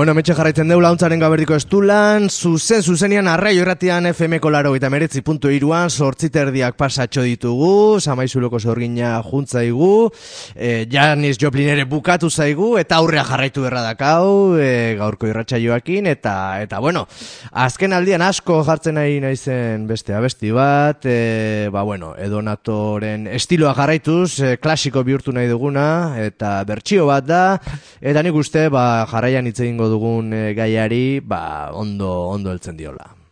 [0.03, 5.21] Bueno, metxe jarraitzen deu launtzaren gaberdiko estulan, zuzen zuzenian arraio irratian FM-ko laro eta meretzi
[5.23, 10.09] puntu iruan, sortziterdiak pasatxo ditugu, samaizuloko zorgina juntzaigu,
[10.57, 16.35] e, Janis Joplin ere bukatu zaigu, eta aurrea jarraitu berra dakau, e, gaurko irratsaioakin eta,
[16.65, 17.05] eta bueno,
[17.63, 24.27] azken aldian asko jartzen nahi naizen beste abesti bat, e, ba bueno, edonatoren estiloa jarraituz,
[24.41, 25.87] e, klasiko bihurtu nahi duguna,
[26.27, 27.43] eta bertsio bat da,
[28.03, 33.22] eta nik uste, ba, jarraian hitz egingo dugun e, gaiari, ba, ondo, ondo heltzen diola.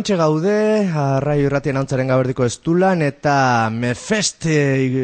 [0.00, 0.52] Hementxe gaude,
[0.96, 4.54] arraio irratien hauntzaren gaberdiko estulan, eta Mefeste,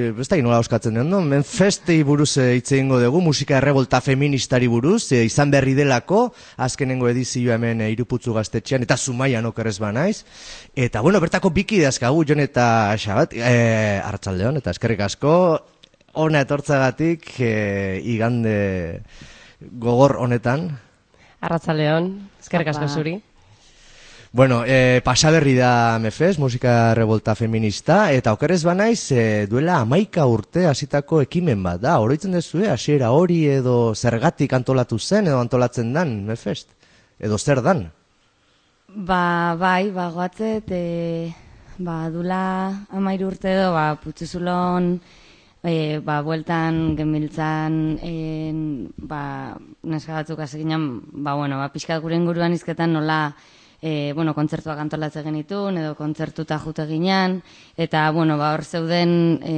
[0.08, 1.18] ez da nola euskatzen den, no?
[1.20, 6.30] Mefeste buruz eh, hitz egingo dugu, musika errebolta feministari buruz, eh, izan berri delako,
[6.64, 10.22] azkenengo edizio hemen eh, iruputzu gaztetxean, eta zumaian okerrez ba naiz.
[10.72, 15.36] Eta, bueno, bertako biki dazkagu, jon eta xabat, eh, arratsaldeon eta eskerrik asko,
[16.24, 18.58] ona etortzagatik, eh, igande
[19.60, 20.70] gogor honetan,
[21.46, 22.94] Arratzaleon, eskerrik asko Apa.
[22.96, 23.18] zuri.
[24.36, 30.66] Bueno, eh, pasaberri da Mefes, musika revolta feminista, eta okerez banaiz, eh, duela amaika urte
[30.68, 31.94] hasitako ekimen bat da.
[32.04, 36.68] Oroitzen duzu, eh, hasiera hori edo zergatik antolatu zen edo antolatzen dan Mefest?
[37.18, 37.86] Edo zer dan?
[38.92, 41.32] Ba, bai, ba, goatzet, e,
[41.78, 45.00] ba, dula amairu urte edo, ba, putzuzulon,
[45.64, 50.90] e, ba, bueltan genbiltzan, en, ba, neska batzuk ginen,
[51.24, 53.32] ba, bueno, ba, pixkat gure inguruan izketan nola,
[53.86, 57.38] e, bueno, kontzertuak antolatzen genitun, edo kontzertuta jute ginen,
[57.78, 59.12] eta, bueno, ba, hor zeuden,
[59.46, 59.56] e,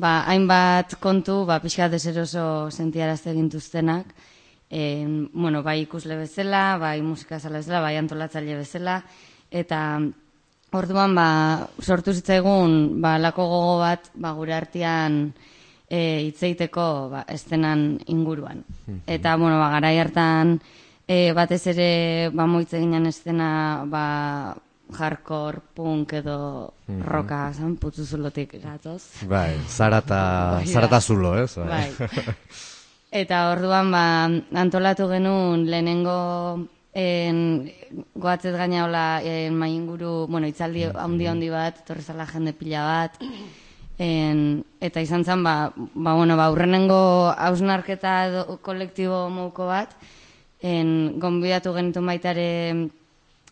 [0.00, 4.14] ba, hainbat kontu, ba, pixkat deseroso sentiarazte gintuztenak,
[4.70, 9.02] en, bueno, bai ikusle bezala, bai musika zala bezala, bai antolatzaile bezala,
[9.52, 9.82] eta
[10.76, 11.28] orduan ba,
[11.80, 15.20] sortu zitzaigun ba, lako gogo bat ba, gure artean
[15.88, 18.64] e, hitzeiteko ba, estenan inguruan.
[19.06, 20.58] Eta, bueno, ba, garai hartan
[21.06, 21.90] e, batez ere
[22.34, 24.56] ba, moitze ginen estena ba,
[24.96, 26.38] hardcore, punk edo
[27.02, 29.02] roka, zan, putzuzulotik gatoz.
[29.26, 30.20] Bai, zarata,
[30.60, 31.00] Bai, zarata da.
[31.00, 31.56] zulo, ez?
[31.58, 31.90] Bai.
[33.22, 34.06] Eta orduan ba,
[34.60, 37.38] antolatu genuen lehenengo en,
[38.14, 43.18] goatzez gaina hola en, mainguru, bueno, itzaldi handi handi bat, torrezala jende pila bat,
[44.02, 49.94] en, eta izan zen, ba, ba, bueno, ba, urrenengo hausnarketa kolektibo mouko bat,
[50.66, 50.90] en,
[51.22, 52.48] gonbidatu genitu baitare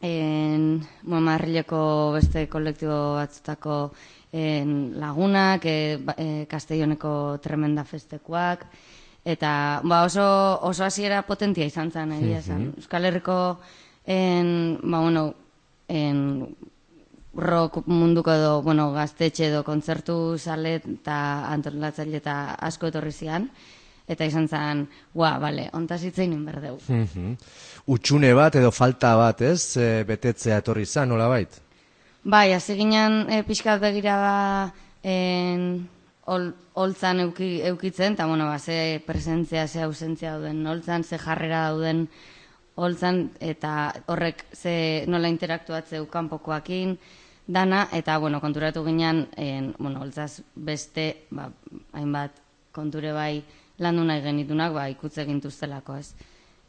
[0.01, 0.65] en,
[1.03, 3.79] bueno, Madrileko beste kolektibo batzutako
[4.33, 8.67] en, lagunak, e, ba, e, Castelloneko tremenda festekoak,
[9.25, 10.27] eta ba, oso,
[10.67, 12.69] oso hasiera potentia izan zen, egia esan.
[12.83, 13.39] Euskal Herriko
[14.05, 15.29] en, ba, bueno,
[15.89, 16.25] en,
[17.35, 21.17] rock munduko edo, bueno, gaztetxe edo kontzertu sale eta
[21.51, 23.49] antolatzaile eta asko etorri zian.
[24.05, 24.83] Eta izan zen,
[25.17, 26.77] gua, bale, ontaz hitzein berdeu.
[26.89, 27.37] Mhm.
[27.89, 29.77] Utxune bat edo falta bat, ez?
[29.77, 31.61] E, betetzea etorri zan, nola bait?
[32.25, 34.37] Bai, hasi ginen e, pixkat begira ba,
[35.03, 35.89] en,
[36.27, 41.69] ol, holtzan euki, eukitzen, eta bueno, ba, ze presentzia, ze ausentzia dauden holtzan, ze jarrera
[41.71, 42.09] dauden
[42.77, 46.99] holtzan, eta horrek ze nola interaktuatzeu kanpokoakin,
[47.47, 51.51] dana, eta bueno, konturatu ginen, en, bueno, holtzaz beste, ba,
[51.93, 52.41] hainbat
[52.73, 53.45] konture bai
[53.79, 56.15] landu nahi genitunak, ba, ikutze gintuztelako, ez?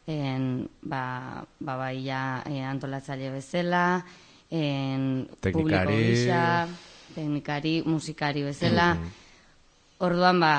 [0.06, 4.04] En, ba, ba, bai, ja, e, antolatzaile bezala,
[4.50, 5.96] en, Teknikari.
[6.02, 6.66] gisa,
[7.14, 8.94] teknikari, musikari bezala.
[9.98, 10.54] Orduan, ba,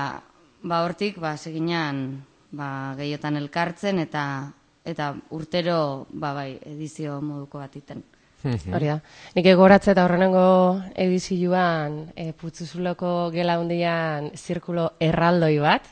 [0.63, 4.23] ba hortik, ba, seginan, ba, gehiotan elkartzen, eta
[4.87, 8.05] eta urtero, ba, bai, edizio moduko bat iten.
[8.47, 8.99] Hori da.
[9.35, 15.89] Nik egoratze eta horrenengo edizioan e, putzuzuloko gela hundian zirkulo erraldoi bat,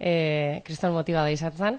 [0.00, 1.78] e, kriston motiba da izan zen.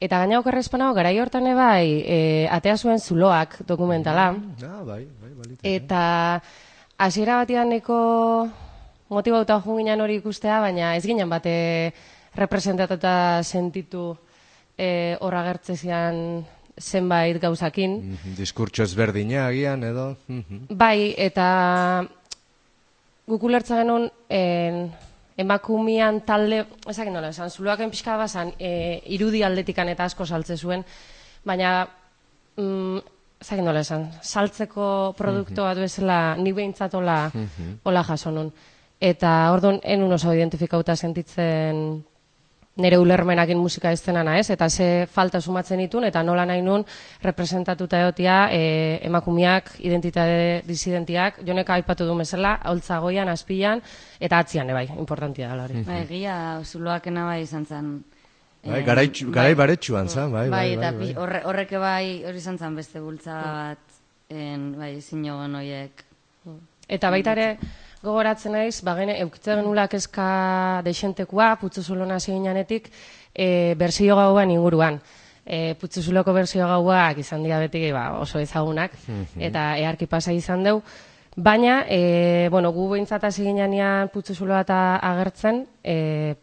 [0.00, 4.34] Eta gaina okerrezpanago, garai hortan bai, e, atea zuen zuloak dokumentala.
[4.62, 5.60] Ah, bai, bai, balite.
[5.62, 6.42] Eta
[6.98, 7.96] hasiera batean neko
[9.08, 11.94] motibauta joan ginen hori ikustea, baina ez ginen bate
[12.36, 14.10] representatuta sentitu
[14.76, 16.44] e, horra gertzezian
[16.76, 17.96] zenbait gauzakin.
[18.12, 20.16] Mhm, Diskurtso ezberdina agian edo.
[20.28, 20.66] Mhm.
[20.76, 22.04] Bai, eta
[23.26, 24.92] guk ulertza genuen en,
[25.36, 30.84] emakumian talde, ezakin nola, esan, zuloaken pixka bazan, e, irudi aldetikan eta asko saltze zuen,
[31.44, 31.86] baina,
[32.56, 32.98] mm,
[33.44, 37.18] ezakin nola esan, saltzeko produktu bat bezala, nik behintzat hola,
[37.84, 38.50] hola jaso nun.
[39.00, 41.82] Eta orduan, enun oso identifikauta sentitzen
[42.76, 46.84] nire ulermenakin musika estena naiz, eta ze falta sumatzen ditun, eta nola nahi nun
[47.22, 53.80] representatuta egotia e, emakumeak, identitate disidentiak, jonek aipatu du bezala, holtza goian, azpian,
[54.20, 55.82] eta atzian, bai, importantia da hori.
[55.88, 57.88] Bai, egia, zuloakena bai izan zen.
[58.66, 59.60] Bai, eh, garai, garai bai.
[59.62, 61.22] baretsuan zan, bai, Bai, bai, eta bai, pi- bai.
[61.22, 63.78] horre, horreke bai hori izan zen beste bultza bat,
[64.28, 66.04] en, bai, zinogon horiek.
[66.88, 67.58] Eta baita ere,
[68.02, 72.90] gogoratzen naiz, ba gene, eukitzen genula kezka dexentekua, putzuzulona ziginenetik,
[73.34, 75.00] e, berzio gauan inguruan.
[75.46, 78.96] E, putzuzuloko berzio gauak izan dira beti ba, oso ezagunak,
[79.38, 80.80] eta earki pasa izan deu.
[81.36, 86.34] Baina, e, bueno, gu behintzat hasi ginean putzuzuloa eta agertzen, e,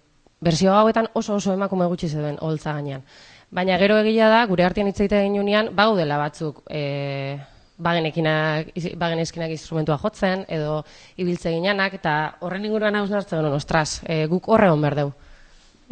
[0.44, 3.04] berzio gauetan oso oso emakume gutxi zeuden holtza gainean.
[3.54, 7.40] Baina gero egia da, gure artean hitz egiten ginunean, baudela batzuk e,
[7.84, 10.82] bagenekinak, bagenezkinak instrumentua jotzen, edo
[11.20, 15.14] ibiltze ginenak, eta horren inguruan hausnartzen genuen, ostras, e, guk horre hon behar dugu.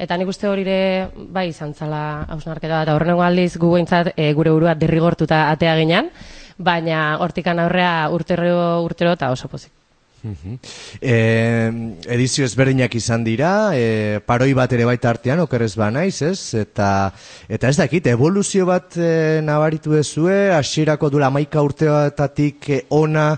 [0.02, 4.32] Eta nik uste hori ere bai izan zala hausnarketa eta horrengo aldiz gu behintzat e,
[4.34, 6.10] gure burua derrigortuta atea ginean,
[6.58, 9.81] baina hortikan aurrea urtero urtero eta oso pozik.
[10.22, 11.16] E,
[12.14, 16.54] edizio ezberdinak izan dira, e, paroi bat ere baita artean, okerrez ba naiz, ez?
[16.60, 16.90] Eta,
[17.50, 23.32] eta ez dakit, evoluzio bat e, nabaritu ezue, hasierako dula maika urteatatik e, ona,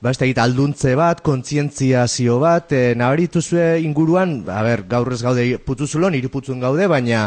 [0.00, 5.22] ba ez dakit, alduntze bat, kontzientziazio bat, e, nabaritu zue inguruan, a ber, gaur ez
[5.24, 7.26] gaude putuzulon, iriputzun gaude, baina,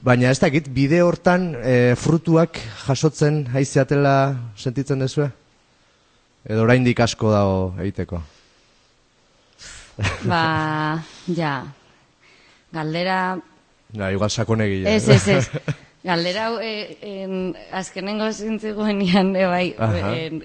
[0.00, 4.16] baina ez dakit, bide hortan e, frutuak jasotzen haizeatela
[4.56, 5.28] sentitzen dezue?
[6.48, 8.24] Edo oraindik asko dago egiteko.
[10.24, 11.02] Ba,
[11.40, 11.64] ja.
[12.72, 13.38] Galdera,
[13.92, 14.90] Ja, igual sakonegia.
[14.94, 15.50] ez, ez, ez.
[16.04, 20.12] Galdera, e, en, azkenengo zintzegoenian, e, bai, Aha.
[20.14, 20.42] en,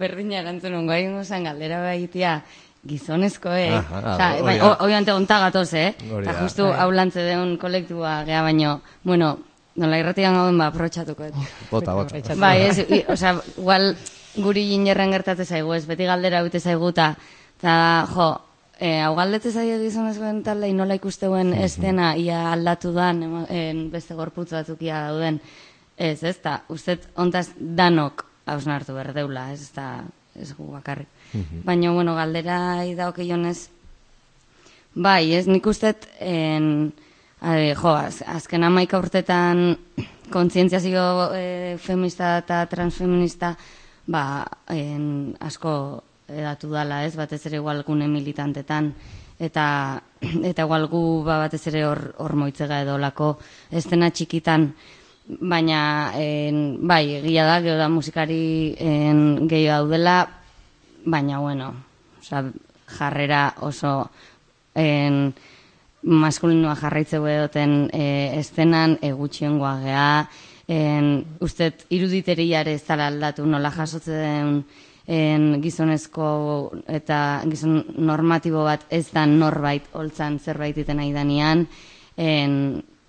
[0.00, 2.42] berdina erantzun ongo, hain galdera baitia,
[2.88, 3.74] gizonezko, eh?
[3.76, 4.66] Aha, Osa, bai, da.
[4.70, 5.92] o- obviamente onta gatoz, eh?
[6.00, 9.34] Eta justu hau lantze deun kolektua gea baino, bueno,
[9.76, 11.24] nola irratian gauden ba, aprotxatuko.
[11.28, 11.34] et.
[11.70, 12.16] Bota, bota.
[12.40, 13.92] Bai, ez, i- osea, igual
[14.36, 17.12] guri ginerren gertate zaigu, ez, beti galdera bete zaigu, eta,
[17.60, 18.30] eta, jo,
[18.80, 23.22] e, hau galdete zaio gizonezkoen talde, nola ikusteuen estena, ia aldatu dan,
[23.52, 25.40] en, beste gorputz batzuk ia dauden,
[25.96, 29.90] ez, ez, eta, ustez, ontaz danok hausnartu berdeula, ez, eta,
[30.40, 31.10] ez gu bakarrik.
[31.66, 32.56] Baina, bueno, galdera
[32.88, 33.68] idaok ionez,
[34.90, 36.90] Bai, ez nik ustet, en,
[37.38, 39.76] ade, jo, az, azken amaika urtetan
[40.34, 43.52] kontzientziazio e, feminista eta transfeminista
[44.10, 45.72] ba, en, asko
[46.36, 48.92] edatu dala, ez, batez ere igual gune militantetan,
[49.40, 49.66] eta,
[50.50, 53.34] eta igual gu ba, batez ere hor, hor moitzega edo lako
[53.70, 54.70] estena txikitan,
[55.40, 55.82] baina
[56.18, 60.18] en, bai, egia da, geho da musikari en, gehiago daudela,
[61.04, 61.72] baina bueno,
[62.20, 62.44] osea,
[62.98, 64.10] jarrera oso
[64.74, 65.32] en,
[66.02, 68.04] maskulinoa jarraitzeu edoten e,
[68.40, 70.12] estenan, e, gutxiengoa gea,
[70.70, 71.10] en,
[71.44, 74.62] ustet iruditerriare ez dala aldatu nola jasotzen
[75.10, 76.26] en, gizonezko
[76.86, 81.66] eta gizon normatibo bat ez da norbait holtzan zerbait iten nahi danean,
[82.16, 82.52] en,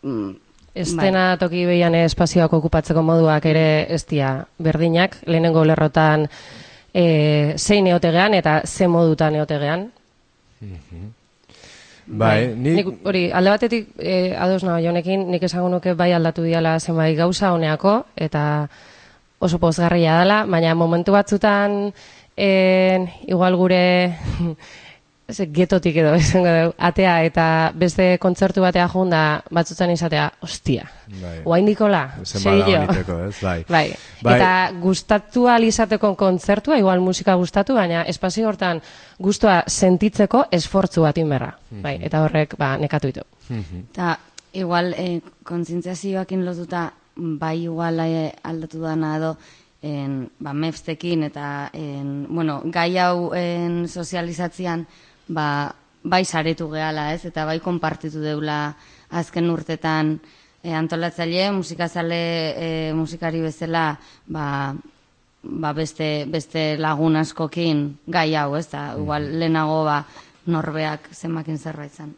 [0.02, 0.32] mm,
[0.72, 6.30] Estena toki behian espazioak okupatzeko moduak ere ez dira berdinak, lehenengo lerrotan
[6.93, 7.04] e,
[7.58, 9.89] zein eotegean eta ze modutan eotegean.
[12.08, 12.78] Bai, ni...
[12.78, 17.18] Nik, hori, alde batetik e, ados nago jonekin, nik esango nuke bai aldatu diala zenbait
[17.20, 18.45] gauza honeako, eta
[19.42, 21.92] oso pozgarria dela, baina momentu batzutan
[22.38, 23.82] en, igual gure
[25.34, 27.46] ze, getotik edo esango dugu, atea eta
[27.78, 29.22] beste kontzertu batea junda
[29.54, 30.86] batzutan izatea, ostia,
[31.22, 31.34] Bai.
[31.46, 32.34] guain dikola, ez?
[32.44, 33.64] Bai.
[33.76, 33.86] Bai.
[34.22, 34.36] Bai.
[34.36, 38.82] Eta gustatu izateko kontzertua, igual musika gustatu, baina espazio hortan
[39.20, 41.54] gustua sentitzeko esfortzu bat inberra.
[41.72, 43.26] Bai, eta horrek ba, nekatu ditu.
[43.92, 44.18] Eta
[44.54, 49.36] igual e, kontzientziazioakin lotuta bai igual e, aldatu dana edo
[49.82, 54.86] en, ba, mefstekin eta en, bueno, gai hau en, sozializatzean
[55.28, 55.47] ba,
[56.03, 57.26] bai saretu gehala ez?
[57.30, 58.74] Eta bai konpartitu deula
[59.09, 60.15] azken urtetan
[60.63, 62.22] e, antolatzaile, musikazale
[62.55, 63.86] e, musikari bezala
[64.28, 64.74] ba,
[65.41, 68.67] ba beste, beste lagun askokin gai hau, ez?
[68.74, 70.01] Da, igual lehenago ba,
[70.50, 72.16] norbeak zenbakin zerbait zen.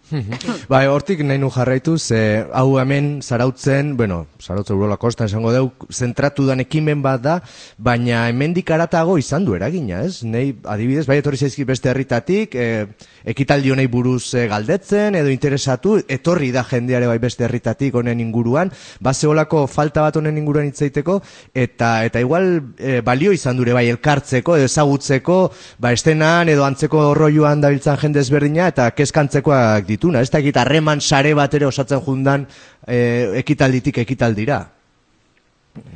[0.71, 5.71] Bai, hortik nahi nu jarraitu, ze hau hemen zarautzen, bueno, zarautzen urola kostan esango deu,
[5.91, 7.33] zentratu dan ekimen bat da,
[7.77, 10.23] baina hemendik aratago izan du eragina, ez?
[10.23, 12.87] Nei, adibidez, bai etorri zaizki beste herritatik, e,
[13.33, 18.71] ekitaldi honei buruz e, galdetzen, edo interesatu, etorri da jendeare bai beste herritatik honen inguruan,
[19.03, 21.19] bazeolako falta bat honen inguruan hitzaiteko,
[21.53, 25.39] eta eta igual e, balio izan dure bai elkartzeko, edo ezagutzeko,
[25.83, 31.33] ba estenan, edo antzeko rolloan dabiltzan jende ezberdina, eta kezkantzekoak dituna, ez dakit harreman sare
[31.37, 32.47] bat ere osatzen jundan
[32.87, 32.97] e,
[33.43, 34.63] ekitalditik ekitaldira.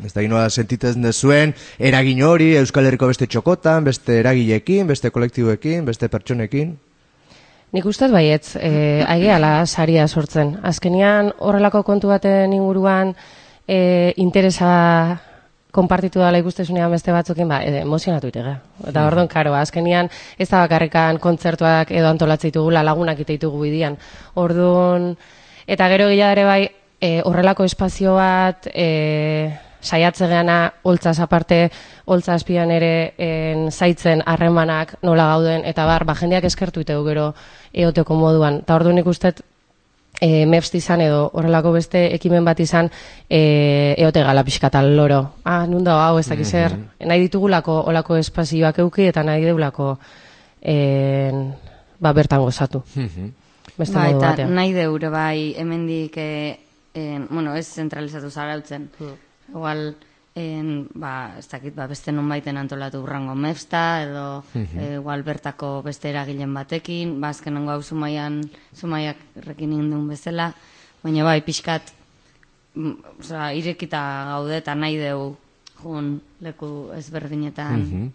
[0.05, 5.85] Ez da ginoa sentitzen dezuen, eragin hori, Euskal Herriko beste txokotan, beste eragilekin, beste kolektiboekin,
[5.85, 6.73] beste pertsonekin.
[7.75, 10.55] Nik ustez baietz, e, aigeala saria sortzen.
[10.65, 13.13] Azkenian horrelako kontu baten inguruan
[13.67, 14.69] e, interesa
[15.77, 18.55] konpartitu dela ikustezunean beste batzukin, ba, e, emozionatu itega.
[18.89, 23.99] Eta orduan, karo, azkenian ez da bakarrikan kontzertuak edo antolatzen ditugula lagunak ite ditugu bidian.
[24.35, 25.13] Orduan,
[25.67, 26.61] eta gero gila ere bai,
[27.01, 31.59] e, horrelako espazio bat, e, saiatze geana, holtzaz aparte,
[32.05, 37.27] holtza azpian ere en, zaitzen harremanak nola gauden, eta bar, ba, jendeak eskertu itegu gero
[37.73, 38.63] eoteko moduan.
[38.65, 39.35] Eta orduan nik uste
[40.21, 42.89] e, MEFST izan edo horrelako beste ekimen bat izan
[43.29, 45.21] e, eote gala pixkatal loro.
[45.45, 46.75] Ah, nunda hau ez dakiz zer.
[46.99, 49.97] Nahi ditugulako olako espazioak euki eta nahi deulako
[50.61, 51.53] en,
[51.99, 52.83] ba, bertan gozatu.
[53.77, 54.55] Beste Bai, modu eta batean.
[54.55, 56.59] nahi deure bai hemendik e,
[56.97, 58.89] en, bueno, ez zentralizatu zarautzen.
[59.49, 59.95] Igual
[60.37, 66.11] en, ba, ez dakit, ba, beste nonbaiten antolatu urrango mefsta, edo e, igual bertako beste
[66.11, 68.43] eragilen batekin, ba, azkenengo hau zumaian,
[68.77, 69.17] zumaiak
[69.47, 70.51] rekin indun bezala,
[71.03, 71.89] baina bai, pixkat,
[72.75, 74.01] mm, osea, irekita
[74.33, 75.31] gaude eta nahi deu
[75.81, 78.11] jun leku ezberdinetan.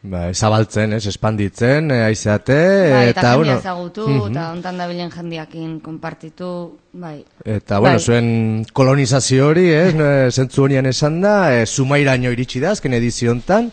[0.00, 5.80] Ba, zabaltzen, ez, espanditzen, eh, aizeate, Bai, eta, eta, bueno, ezagutu, eta ontan dabilen jendiakin
[5.82, 6.50] konpartitu,
[6.92, 7.24] bai.
[7.42, 8.04] Eta, bueno, Bai.
[8.04, 8.28] zuen
[8.72, 13.72] kolonizazio hori, ez, eh, zentzu honian esan da, e, sumairaino iritsi da, azken edizio hontan,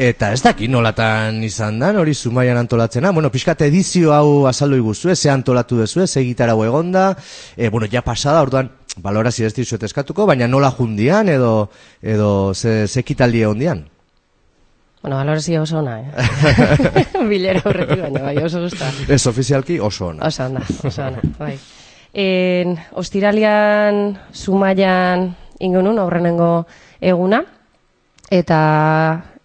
[0.00, 5.12] eta ez daki nolatan izan da, hori sumaian antolatzena, bueno, pixkat edizio hau azaldu iguzu,
[5.14, 7.10] ze antolatu dezu, ze gitarau egonda,
[7.54, 11.68] e, bueno, ja pasada, orduan, balorazio ez dizuet eskatuko, baina nola jundian, edo,
[12.00, 13.84] edo ze, ze kitaldi egondian.
[15.02, 16.10] Bueno, valorazio oso ona, eh?
[17.30, 18.88] Bilera horretik baina, bai, oso gusta.
[19.08, 20.26] Ez ofizialki oso ona.
[20.26, 21.58] Oso ona, oso ona, bai.
[22.16, 25.28] En, ostiralian, sumaian,
[25.60, 26.66] ingonun, aurrenengo
[27.00, 27.42] eguna,
[28.30, 28.60] eta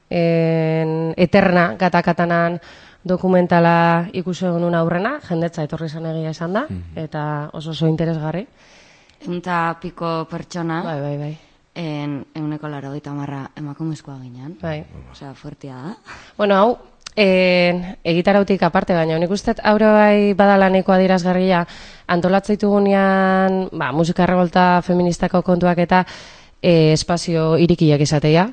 [0.09, 2.57] en, eterna, gatakatanan
[3.03, 7.23] dokumentala ikusi egunun aurrena, jendetza etorri izan egia esan da, eta
[7.53, 8.47] oso oso interesgarri.
[9.27, 11.50] Eunta piko pertsona, Bai, bai, bai.
[11.75, 14.57] En, euneko laro gita marra emakumezkoa ginen.
[14.61, 14.83] bai.
[15.11, 15.95] Osea, fuertia da.
[16.37, 16.77] Bueno, hau,
[17.15, 21.65] en, egitarautik aparte, baina nik uste aurre bai badala nahiko adierazgarria
[22.07, 22.57] antolatzea
[23.71, 26.05] ba, musika revolta feministako kontuak eta
[26.61, 28.51] e, espazio irikiak izatea.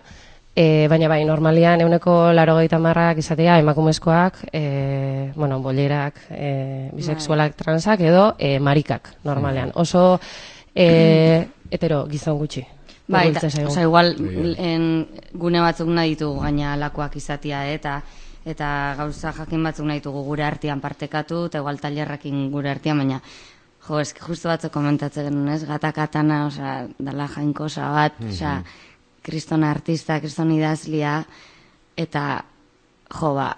[0.59, 8.01] E, baina bai, normalian euneko laro marrak izatea emakumezkoak, e, bueno, bolerak, e, bisexualak, transak
[8.01, 9.71] edo e, marikak normalean.
[9.75, 10.19] Oso
[10.75, 12.78] e, hetero gizon gutxi.
[13.09, 14.15] Bai, osea, igual
[14.61, 14.83] en,
[15.33, 18.03] gune batzuk nahi ditugu gaina lakoak izatia, eh, eta
[18.49, 23.23] eta gauza jakin batzuk nahi ditugu gure artean partekatu, eta igual tailerrekin gure artean, baina
[23.89, 28.59] jo, eski justu batzuk komentatzen genuen, ez, gata katana, osea, dala jainkosa bat, osea,
[29.25, 31.23] kriston artista, kriston idazlia,
[31.97, 32.25] eta
[33.09, 33.51] jo, ba,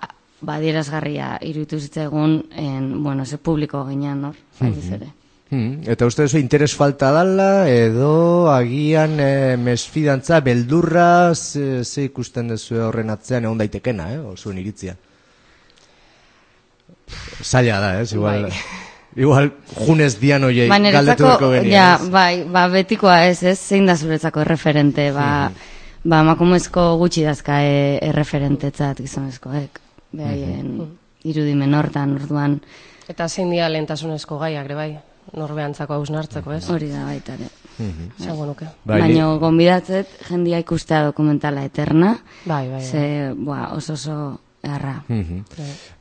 [0.46, 5.16] badierazgarria iruditu zitzaigun, en, bueno, ze publiko ginean, hor, mm ere.
[5.50, 12.52] Hmm, eta uste duzu interes falta dala, edo agian e, mesfidantza, beldurra, ze, ze ikusten
[12.52, 14.94] duzu horren atzean egon daitekena, eh, o zuen iritzia.
[17.42, 18.60] Zaila da, ez, igual, Bai.
[19.24, 23.90] igual junez dian oiei Ba, galdetu duko genien, ja, bai, ba, betikoa ez, ez, zein
[23.90, 25.50] da zuretzako erreferente, ba,
[26.04, 29.82] ba, makumezko gutxi dazka e, erreferentetzat gizonezkoek,
[30.14, 30.76] behaien
[31.26, 32.60] irudimen hortan, orduan,
[33.10, 34.90] Eta zein dia lehentasunezko gaiak, ere bai,
[35.36, 36.64] norbeantzako hausnartzeko, ez?
[36.70, 37.48] hori da baita ere.
[38.20, 38.66] Zango nuke.
[38.84, 42.84] Bai, Baina gonbidatzet jendia ikustea dokumentala eterna, Bai, bai, bai.
[42.84, 44.16] ze, boa, oso oso
[44.62, 44.98] erra.
[45.08, 45.38] Mhm.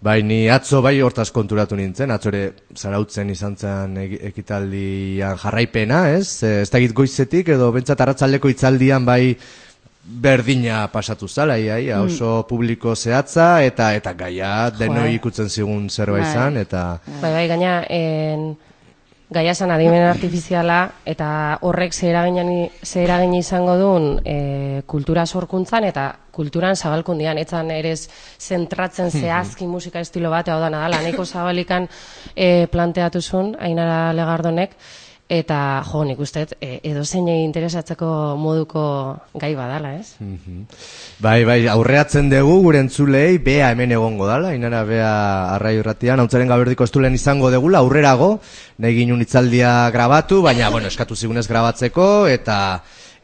[0.02, 2.42] Bai, ni atzo bai hortaz konturatu nintzen, atzore
[2.76, 6.44] zarautzen izan zen ekitaldian jarraipena, ez?
[6.44, 9.38] Eh, Ez dakit goizetik edo bentsat arratzaldeko itzaldian bai
[10.04, 16.24] berdina pasatu zala, ia, ia, oso publiko zehatza, eta eta gaia denoi ikutzen zigun zerbait
[16.24, 16.32] Bai.
[16.32, 17.00] izan, eta...
[17.22, 18.58] Bai, bai, gaina, en,
[19.30, 26.76] gaia esan adimen artifiziala, eta horrek ze eragin, izango duen e, kultura sorkuntzan, eta kulturan
[26.76, 31.88] zabalkundian, etzan ere zentratzen zehazki musika estilo bat, hau da nadala, nahiko zabalikan
[32.36, 34.74] e, planteatu zuen, ainara legardonek,
[35.30, 38.82] eta jo, nik uste, e, edo zeinei interesatzeko moduko
[39.38, 40.18] gai badala, ez?
[41.22, 45.12] Bai, bai, aurreatzen dugu gure entzulei, bea hemen egongo dala, inara bea
[45.54, 48.40] arrai urratian, hauntzaren gaberdiko estulen izango degula, aurrerago,
[48.82, 52.58] nahi ginun itzaldia grabatu, baina, bueno, eskatu zigunez grabatzeko, eta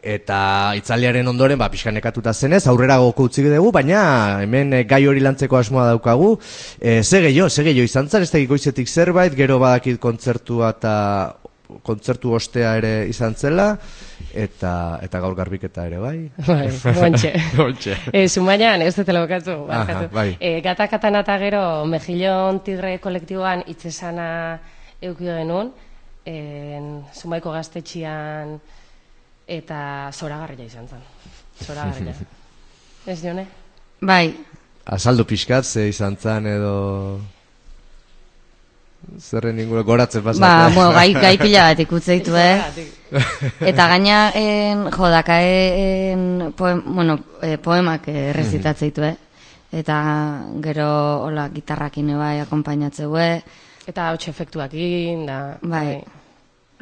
[0.06, 0.38] eta
[0.78, 5.58] itzaldiaren ondoren, ba, pixka nekatuta zenez, aurrerago utzi dugu, baina hemen eh, gai hori lantzeko
[5.58, 6.36] asmoa daukagu,
[6.78, 10.94] e, ze gehiago, ze gehiago izan zan, ez da zerbait, gero badakit kontzertua eta
[11.86, 13.68] kontzertu ostea ere izan zela,
[14.34, 16.18] eta, eta gaur garbiketa ere, bai?
[16.48, 16.68] Bai,
[17.00, 17.34] gontxe.
[17.58, 17.98] Gontxe.
[18.16, 19.58] E, Zumaian, ez dut lokatu.
[19.72, 20.30] Aha, bai.
[20.40, 24.28] E, gata katana eta gero, Mejillon Tigre kolektiboan itzesana
[25.02, 25.72] eukio genuen,
[26.26, 28.58] en, Zumaiko gaztetxian
[29.48, 29.80] eta
[30.14, 31.06] zoragarria izan zen.
[31.66, 32.18] Zoragarria.
[33.12, 33.46] ez dione?
[34.06, 34.34] Bai,
[34.86, 37.20] Azaldu pixkat, ze izan zan edo...
[39.20, 40.76] Zerren inguru goratzen ba, pasatzen.
[40.76, 42.62] bueno, gai, gai pila bat ikutzeitu, eh?
[43.62, 45.52] Eta gaina, en, jo, dakae,
[46.14, 46.26] en,
[46.58, 49.16] poem, bueno, eh, poemak eh, errezitatzeitu, eh?
[49.76, 49.96] Eta
[50.64, 50.90] gero,
[51.28, 53.42] hola, gitarrakin bai, akompainatzeu, eh?
[53.88, 55.40] Eta hotxe efektuakin, da...
[55.62, 56.04] Bai.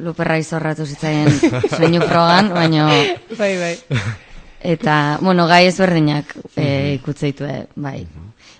[0.02, 1.28] Luperra izorratu zitzaien
[1.68, 2.88] soinu frogan, baina
[3.40, 3.74] Bai, bai.
[4.74, 6.66] eta, bueno, gai ezberdinak e,
[6.96, 8.00] ikutzeitu, eh, bai.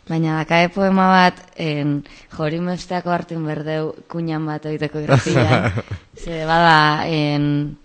[0.09, 2.03] Baina dakae poema bat, en,
[2.37, 5.73] jori mesteako hartin berdeu kuñan bat egiteko irratian.
[6.23, 7.79] Ze bada, en,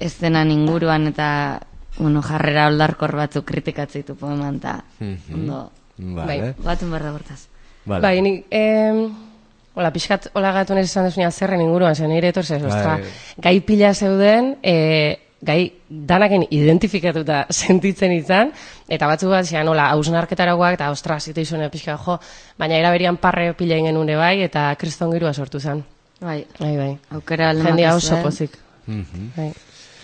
[0.00, 1.60] eszenan inguruan eta,
[1.98, 4.78] bueno, jarrera oldarkor batzuk kritikatzeitu poeman, eta,
[5.34, 5.66] ondo,
[6.00, 6.54] Vale.
[6.64, 7.42] batun berda bortaz.
[7.84, 8.02] Vale.
[8.06, 9.02] Bai, nik, em,
[9.74, 13.12] hola, pixkat, hola gatu nire esan desunean zerren inguruan, zen nire etorze, ostra, Bai.
[13.36, 18.52] gai pila zeuden, e, gai danaken identifikatuta sentitzen izan,
[18.88, 22.18] eta batzu bat zean, hola, hausnarketaragoak, eta ostra, zite izune pixka, jo,
[22.58, 25.84] baina eraberian parre pila ingen une bai, eta kriston girua sortu zen.
[26.20, 26.98] Bai, Bai, bai.
[27.16, 28.58] aukera alde Jendia oso pozik.
[29.36, 29.52] Bai.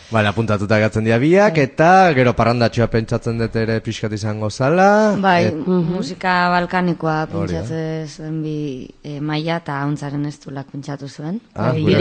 [0.06, 5.16] Vale, apuntatuta gatzen dira biak, eta gero parrandatxoa pentsatzen dut ere pixkat izango zala.
[5.18, 11.40] Bai, Et- musika balkanikoa pentsatzen zuen bi e, maila eta hauntzaren ez duelak pentsatu zuen.
[11.56, 11.96] Ah, Bai, gure-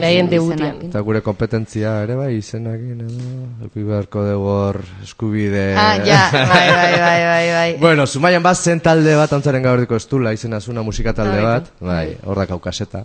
[0.00, 0.56] behaien izen- debutian.
[0.58, 0.88] izenarekin.
[0.88, 5.74] Eta gure kompetentzia ere bai, izenakin edo, euki beharko dugu hor eskubide...
[5.76, 7.76] Ah, ja, bai, bai, bai, bai, bai.
[7.84, 12.16] Bueno, Zumaian bat zen talde bat, antzaren gaurdiko estula, izena zuna musika talde bat, bai,
[12.24, 13.04] hor da kaukaseta,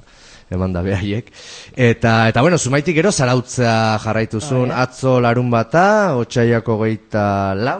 [0.51, 1.31] eman da behaiek.
[1.75, 7.25] Eta, eta bueno, Zumaitik gero zarautza jarraituzun, atzo larun bata, otxaiako geita
[7.55, 7.79] lau,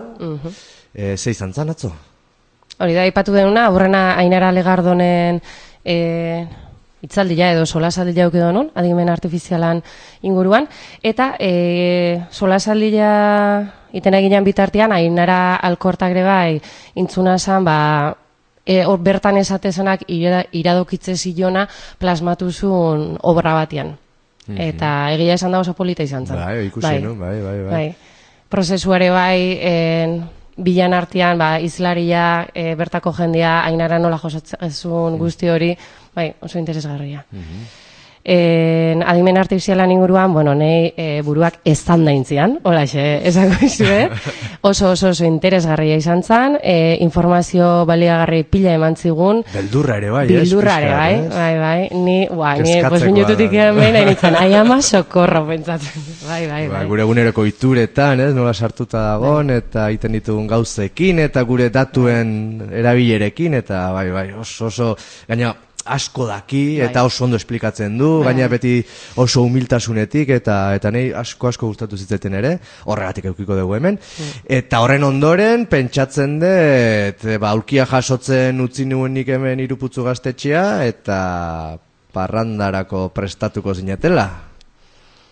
[0.94, 1.92] e, zei zantzan atzo?
[2.82, 5.42] Hori da, ipatu denuna, aurrena Ainara Legardonen
[5.84, 6.48] e,
[7.02, 9.84] itzaldia edo solasaldia auki denun, adimen artifizialan
[10.26, 10.68] inguruan,
[11.04, 13.12] eta e, solasaldia
[13.92, 16.62] iten eginan bitartean, Ainara Alkortagre bai,
[16.96, 17.78] intzuna zan, ba,
[18.66, 21.68] e, hor bertan esatezenak ira, iradokitze zilona
[22.00, 23.96] plasmatuzun obra batian.
[24.52, 26.36] Eta egia esan da oso polita izan zen.
[26.36, 27.72] Bai, ikusi nu, bai, bai, bai.
[27.72, 27.86] bai.
[28.52, 30.18] Prozesuare bai, en,
[30.58, 35.72] bilan artean, ba, izlaria, e, bertako jendia, ainara nola josatzen guzti hori,
[36.16, 37.24] bai, oso interesgarria.
[38.24, 44.04] En, adimen artifizialan inguruan, bueno, nei e, buruak eztan daintzian, hola xe, esako izue,
[44.70, 50.26] oso oso oso interesgarria izan zen, e, informazio baliagarri pila eman zigun, Beldurra ere bai,
[50.28, 50.44] ez?
[50.44, 55.42] Bildurra ere, bai, bai, bai, ni, ua, ni, pues minututik hemen, nintzen, ai ama sokorro
[55.50, 56.86] pentsatzen, bai, bai, Ba, bai.
[56.94, 63.58] gure eguneroko ituretan, ez, nola sartuta dagon, eta egiten ditugun gauzekin, eta gure datuen erabilerekin,
[63.64, 64.94] eta bai, bai, oso, oso,
[65.28, 65.56] gaina,
[65.86, 68.80] asko daki, eta oso ondo esplikatzen du, gaina beti
[69.22, 72.56] oso humiltasunetik, eta eta nei asko asko gustatu zitzeten ere,
[72.86, 73.98] horregatik eukiko dugu hemen.
[74.46, 80.86] Eta horren ondoren, pentsatzen dut, e, ba, aulkia jasotzen utzi nuen nik hemen iruputzu gaztetxea,
[80.86, 81.18] eta
[82.14, 84.30] parrandarako prestatuko zinetela.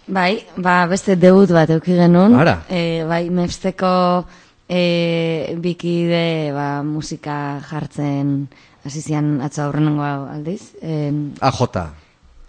[0.09, 2.33] Bai, ba, beste deut bat euki genuen.
[2.39, 2.63] Ara.
[2.65, 3.91] E, bai, mepsteko
[4.65, 8.47] e, bikide ba, musika jartzen
[8.85, 10.73] hasi zian atzo aurrenengo aldiz.
[10.81, 11.11] E,
[11.41, 11.89] AJ.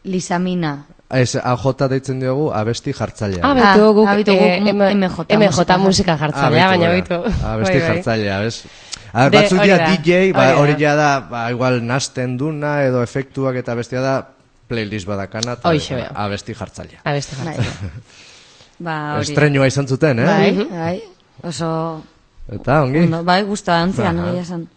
[0.05, 0.87] Lisamina.
[1.11, 3.43] Ez, AJ deitzen diogu abesti jartzailea.
[3.45, 7.15] Ah, Ah, betu guk, ah, betu eh, guk M- MJ MJ musika jartzailea, baina bitu.
[7.15, 7.89] Abesti Bai, bai.
[7.89, 8.61] jartzailea, bez?
[9.13, 12.85] A ver, batzuk hori dira DJ, ba, hori hori ja da, ba, igual nasten duna
[12.87, 14.15] edo efektuak eta bestia da
[14.71, 16.25] playlist badakana Hoxe eta bea.
[16.25, 17.01] abesti jartzailea.
[17.05, 17.57] Abeste Bai.
[17.57, 17.91] jartzen.
[18.87, 19.27] Ba, hori.
[19.27, 20.25] Estrenua izan zuten, eh?
[20.25, 21.03] Bai, bai.
[21.43, 22.03] Oso,
[22.49, 23.03] Eta, ongi?
[23.05, 24.31] ondo, bai, guztua antzian, Aha.
[24.31, 24.69] egia esan.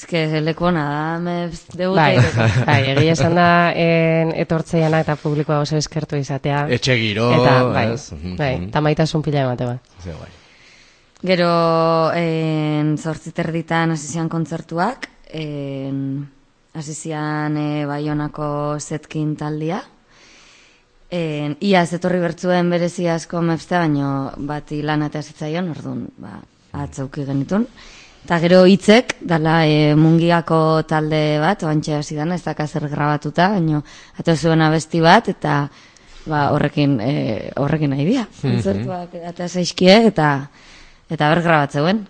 [0.00, 2.64] Ez que lekuona da, mepst deut Bai, egiteko.
[2.64, 6.62] bai, egia esan da en, etortzeiana eta publikoa oso eskertu izatea.
[6.72, 8.06] Etxe giro, Eta, bai, ez?
[8.38, 9.76] Bai, eta maitasun pila emate bai.
[10.00, 10.30] Ze guai.
[11.20, 11.50] Gero,
[12.16, 16.00] en, zortzi terditan hasi zian kontzertuak, en,
[16.72, 19.82] hasi zian e, Baionako zetkin taldia.
[21.12, 26.38] En, ia etorri bertzuen berezi asko mepstea, baino bati lan eta zitzaion, orduan, ba,
[26.88, 27.68] atzauki genitun.
[28.24, 33.48] Eta gero hitzek, dala e, mungiako talde bat, oantxe hasi dana, ez daka zer grabatuta,
[33.54, 33.80] baino
[34.20, 35.54] ato zuen abesti bat, eta
[36.28, 37.12] ba, horrekin, e,
[37.56, 38.26] horrekin nahi dira.
[38.42, 40.30] Kontzertuak eta zaizkie, eta
[41.10, 42.04] eta ber grabatzeuen.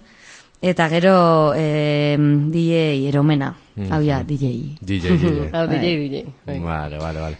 [0.61, 1.15] Eta gero
[1.57, 2.19] e,
[2.53, 3.55] DJ eromena,
[3.89, 4.77] hau ja, DJ.
[4.83, 5.47] DJ, DJ.
[5.57, 6.61] Hau, DJ, DJ.
[6.61, 7.39] Vale, vale, vale.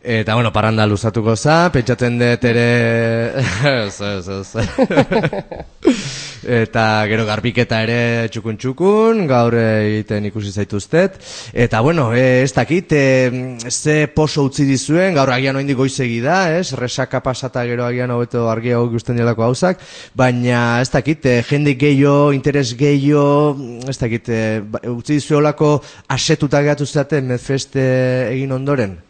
[0.00, 2.66] Eta, bueno, parranda luzatuko za, pentsatzen dut ere...
[3.66, 4.52] ez, ez, ez.
[6.48, 11.18] Eta gero garbiketa ere txukun txukun, gaur egiten ikusi zaituztet.
[11.50, 16.38] Eta, bueno, e, ez dakit, e, ze poso utzi dizuen, gaur agian oindik goizegi da,
[16.56, 16.70] ez?
[16.78, 19.82] Resaka pasata gero agian hobeto argiago ikusten delako gauzak,
[20.14, 23.58] baina ez dakit, e, jende gehiago, interes gehiago,
[23.90, 25.74] ez dakit, e, ba- utzi dizuelako
[26.06, 27.90] asetuta gehatu zaten Medfest e,
[28.30, 29.07] egin ondoren.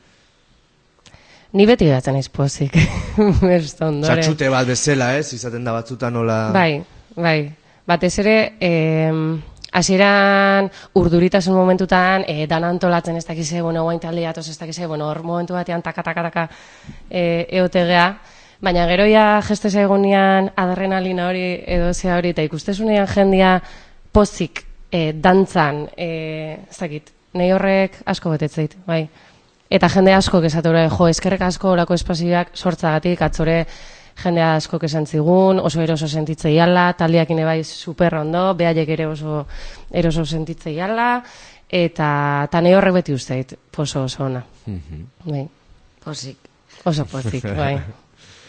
[1.57, 2.74] Ni beti gatzen naiz pozik.
[3.16, 5.32] Txatxute bat bezala, ez?
[5.32, 6.40] Izaten da batzutan nola...
[6.53, 6.82] Bai,
[7.16, 7.38] bai.
[7.88, 8.34] Batez ere,
[9.72, 10.68] hasieran
[11.01, 15.22] urduritasun momentutan, e, dan antolatzen ez dakize, bueno, guain talde jatoz ez dakize, bueno, hor
[15.22, 16.44] momentu batean taka, taka, taka,
[17.09, 18.07] e, eotegea,
[18.61, 23.55] baina geroia geste zaigunean adrenalina hori edo zea hori, eta ikustezunean jendia
[24.12, 26.11] pozik e, dantzan, e,
[26.68, 29.07] ez dakit, nahi horrek asko betetzeit, bai.
[29.71, 33.59] Eta jende asko esatura, jo, eskerrek asko orako espazioak sortzagatik, atzore
[34.23, 39.47] jende asko esan zigun, oso eroso sentitzei ala, taldeak bai super ondo, behaiek ere oso
[39.93, 41.23] eroso sentitzei ala,
[41.69, 44.43] eta nahi horrek beti usteit, poso oso ona.
[45.25, 45.47] Bai,
[46.05, 46.37] Posik.
[46.85, 47.79] oso pozik, bai.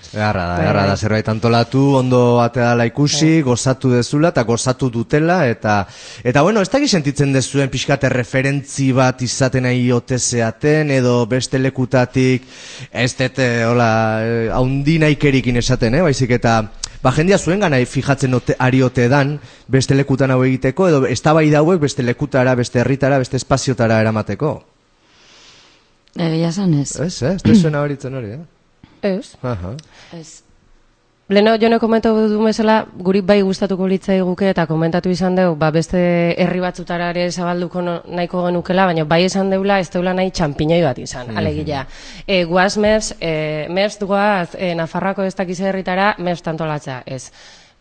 [0.10, 0.98] Egarra da, Bai, egarra da, bai.
[0.98, 5.84] zerbait antolatu, ondo ateala ikusi, gozatu dezula eta gozatu dutela, eta,
[6.26, 11.62] eta bueno, ez dakit sentitzen dezuen pixkate referentzi bat izaten nahi ote zeaten, edo beste
[11.62, 12.50] lekutatik,
[12.90, 13.92] ez dete, hola,
[14.26, 16.58] eh, haundi nahikerikin esaten, eh, baizik eta,
[17.04, 19.38] ba, jendia zuen gana fijatzen ote, ari ote dan,
[19.68, 24.56] beste lekutan hau egiteko, edo eztabaida hauek beste lekutara, beste herritara, beste espaziotara eramateko.
[26.18, 26.96] Egia esan ez.
[27.00, 27.36] Ez, eh?
[27.36, 28.59] Ez dezuen abaritzen hori, eh?
[29.02, 29.36] Ez.
[29.42, 29.76] Aha.
[30.14, 30.44] Ez.
[31.30, 35.68] Leno, jone komentatu du bezala, guri bai gustatuko litzai guke eta komentatu izan dugu, ba,
[35.70, 36.00] beste
[36.42, 40.82] herri batzutara ere zabalduko no- nahiko genukela, baina bai esan deula, ez deula nahi txampiñoi
[40.82, 41.84] bat izan, alegia.
[42.26, 47.30] E, guaz mers, e, mers guaz, e, Nafarroako ez dakize herritara, mers tantolatza, ez.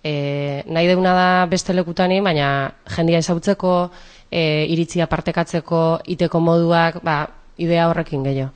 [0.04, 3.90] E, nahi deuna da beste lekutani, baina jendia ezautzeko,
[4.30, 7.22] e, iritzia partekatzeko, iteko moduak, ba,
[7.56, 8.52] idea horrekin gehiago.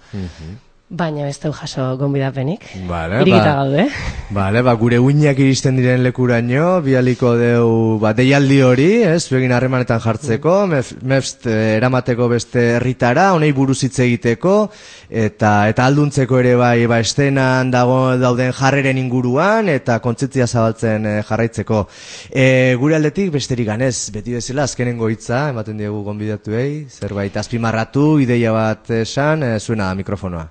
[0.92, 2.66] Baina ez du jaso gonbidapenik.
[2.86, 3.84] Vale, Irikita ba- gaude.
[4.28, 10.02] Bale, ba, gure uinak iristen diren lekuraino, bialiko deu, ba, deialdi hori, ez, zuegin harremanetan
[10.04, 14.56] jartzeko, mef, mefst eh, eramateko beste herritara, honei buruz hitz egiteko,
[15.08, 21.14] eta eta alduntzeko ere bai, ba, estenan dago dauden jarreren inguruan, eta kontzitzia zabaltzen eh,
[21.24, 21.86] jarraitzeko.
[22.28, 22.46] E,
[22.80, 28.92] gure aldetik besterik ganez, beti bezala, azkenengo hitza, ematen diegu gonbidatuei, zerbait azpimarratu, ideia bat
[29.00, 30.50] esan, e, zuena mikrofonoa.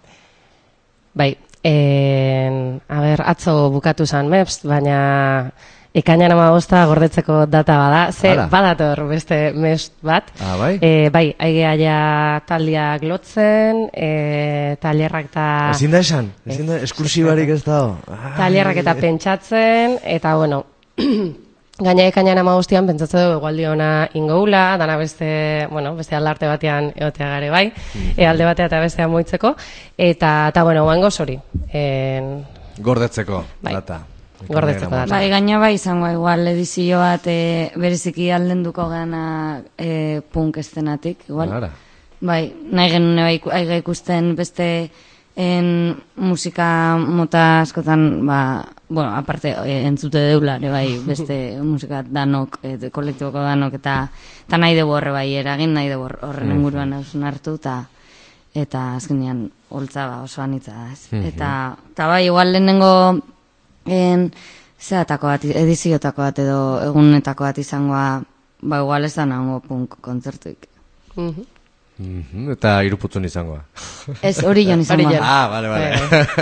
[1.13, 5.51] Bai, en, a ber, atzo bukatu zan MEPS, baina
[5.93, 8.45] ekainan amabosta gordetzeko data bada, ze Hala.
[8.47, 10.31] badator beste MEPS bat.
[10.39, 10.77] Ah, bai?
[10.81, 11.97] E, bai, aigea ja
[12.47, 15.47] taldiak lotzen, e, tailerrak eta...
[15.75, 17.97] Ezin da esan, ezin da, esklusibarik ez dago.
[18.07, 20.63] Ah, Tailerrak eta pentsatzen, eta bueno,
[21.81, 27.29] gaina ekainan amabostian pentsatze dugu egualdi ona ingoula, dana beste, bueno, beste aldarte batean egotea
[27.35, 27.65] gare bai,
[28.15, 29.55] e, alde batea eta bestea moitzeko,
[29.97, 31.37] eta, eta bueno, guango hori.
[31.73, 32.33] En,
[32.77, 33.73] Gordetzeko, Bai.
[33.73, 34.01] data.
[34.47, 35.11] Gordetzeko data.
[35.13, 41.53] Bai, gaina bai izango igual edizio bat e, bereziki aldenduko gana e, punk estenatik, igual.
[41.61, 41.71] Ara.
[42.21, 44.67] Bai, nahi genune bai, ikusten beste
[45.35, 52.59] en musika mota askotan, ba, bueno, aparte e, entzute deula, ere bai, beste musika danok,
[52.63, 54.09] e, de- kolektiboko danok, eta,
[54.47, 57.85] eta nahi dugu horre bai eragin, nahi dugu hor- horren inguruan hausun hartu, eta
[58.53, 61.07] eta azkenean holtza ba, oso anitza da, ez?
[61.31, 63.21] Eta, eta bai, igual lehenengo
[63.85, 64.33] en,
[64.77, 68.21] zeatako bat, ediziotako bat edo egunetako bat izangoa,
[68.61, 70.67] ba, igual ez da nango punk kontzertuik.
[71.97, 72.23] Mhm.
[72.33, 73.61] Mhm, Eta iruputzun izangoa.
[74.23, 75.09] Ez hori jon izango.
[75.21, 75.89] Ah, vale, vale.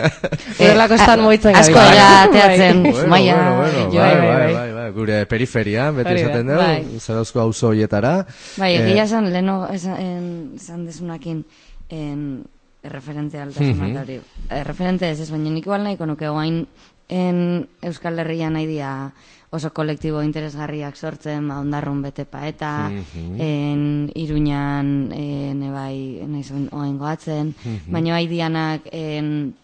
[0.60, 1.96] Horrelako estan moitzen Asko gabiltza.
[1.98, 4.54] ja ateatzen, bueno, maia, bueno, bai, bai, bai, bai.
[4.54, 7.00] bai, bai, gure periferian, beti esaten dugu, bai.
[7.00, 8.14] zarauzko auzo hoietara.
[8.58, 11.44] Bai, Eh, egia esan, leheno esan, en- esan desunakin
[11.90, 12.46] en,
[12.84, 13.98] erreferente altasuna Mhm.
[13.98, 14.22] hori.
[14.50, 16.68] Erreferente ez ez, baina nik igual nahiko nuke guain
[17.10, 19.12] en Euskal Herrian nahi dia
[19.52, 23.36] oso kolektibo interesgarriak sortzen, ba, ondarrun bete paeta, Mhm.
[23.42, 27.92] en Iruñan, en, ebai, naiz oain goatzen, Mhm.
[27.92, 29.56] baina bai dianak, en,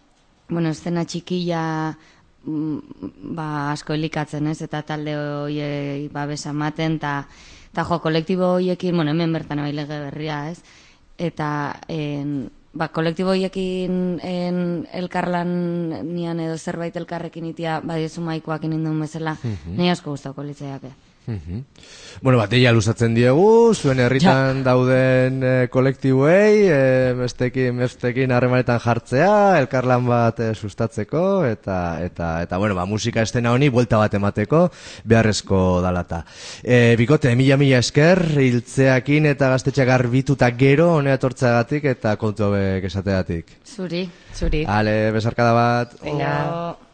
[0.50, 1.98] bueno, estena txikilla,
[2.46, 2.78] mm,
[3.36, 7.28] ba, asko elikatzen ez, eta talde horiei babesa ematen, eta
[7.72, 10.62] eta jo, kolektibo horiekin, bueno, hemen bertan bai lege berria, ez?
[11.18, 14.60] Eta, en, ba, kolektibo horiekin en,
[14.94, 15.50] elkarlan
[16.12, 19.38] nian edo zerbait elkarrekin itia, badiezu maikoak induen bezala,
[19.78, 20.92] nahi asko gustako litzaiake.
[22.22, 29.58] Bueno, bat, deia luzatzen diegu, zuen herritan dauden eh, kolektiboei, eh, mestekin, mestekin harremanetan jartzea,
[29.60, 34.68] elkarlan bat eh, sustatzeko, eta, eta, eta, bueno, ba, musika estena honi buelta bat emateko,
[35.04, 36.24] beharrezko dalata.
[36.64, 42.90] E, bikote, mila mila esker, hiltzeakin eta gaztetxeak garbituta gero, honea etortzeagatik eta kontu hobek
[42.92, 43.60] esateagatik.
[43.66, 44.06] Zuri.
[44.36, 44.66] Zuri.
[44.70, 46.02] Ale, besarkada bat.
[46.04, 46.85] Venga.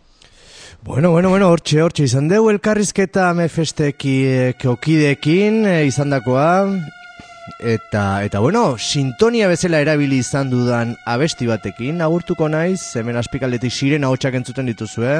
[0.83, 4.15] Bueno, bueno, bueno, hortxe, hortxe, izan dugu elkarrizketa amefesteki
[4.65, 6.47] okidekin e, eh, izandakoa,
[7.59, 14.07] eta, eta bueno, sintonia bezala erabili izan dudan abesti batekin, agurtuko naiz, hemen aspikaldetik siren
[14.09, 15.19] ahotsak entzuten dituzue.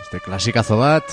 [0.00, 1.04] Este klasikazo bat.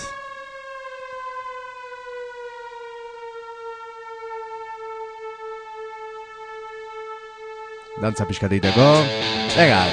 [8.00, 8.88] Dantza pixkatiteko.
[9.58, 9.84] Venga!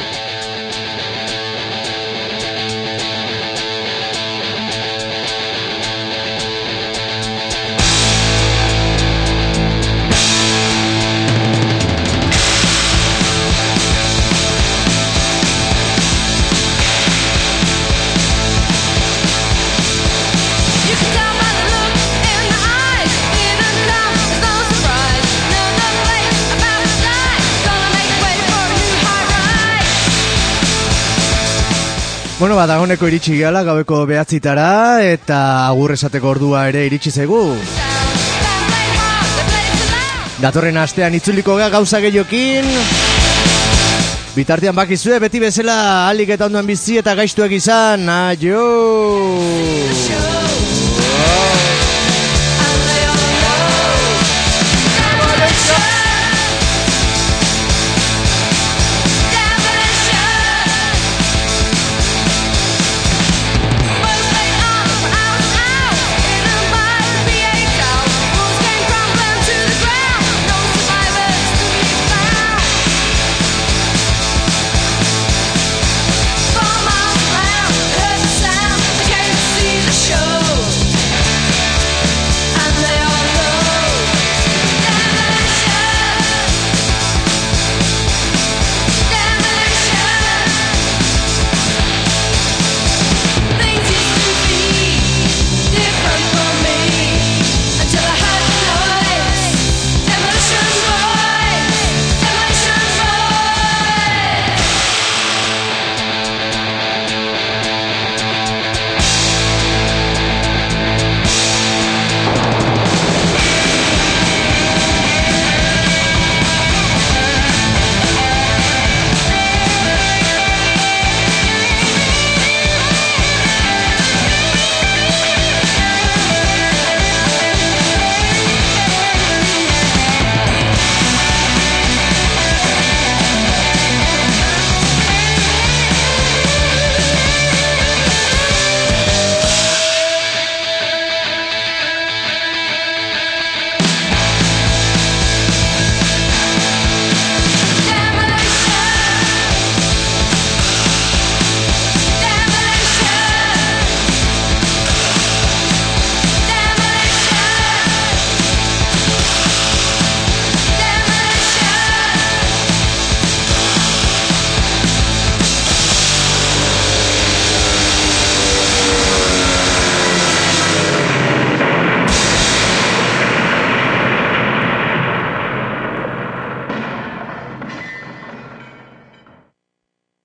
[32.39, 37.45] Bueno, ba, dagoneko iritsi gehala, gaueko behatzitara, eta agur esateko ordua ere iritsi zegu.
[40.43, 42.67] Datorren astean itzuliko gea gauza gehiokin.
[44.35, 45.79] Bitartean bakizue, beti bezala
[46.11, 48.09] alik eta ondoan bizi eta gaiztuak izan.
[48.11, 48.65] Aio!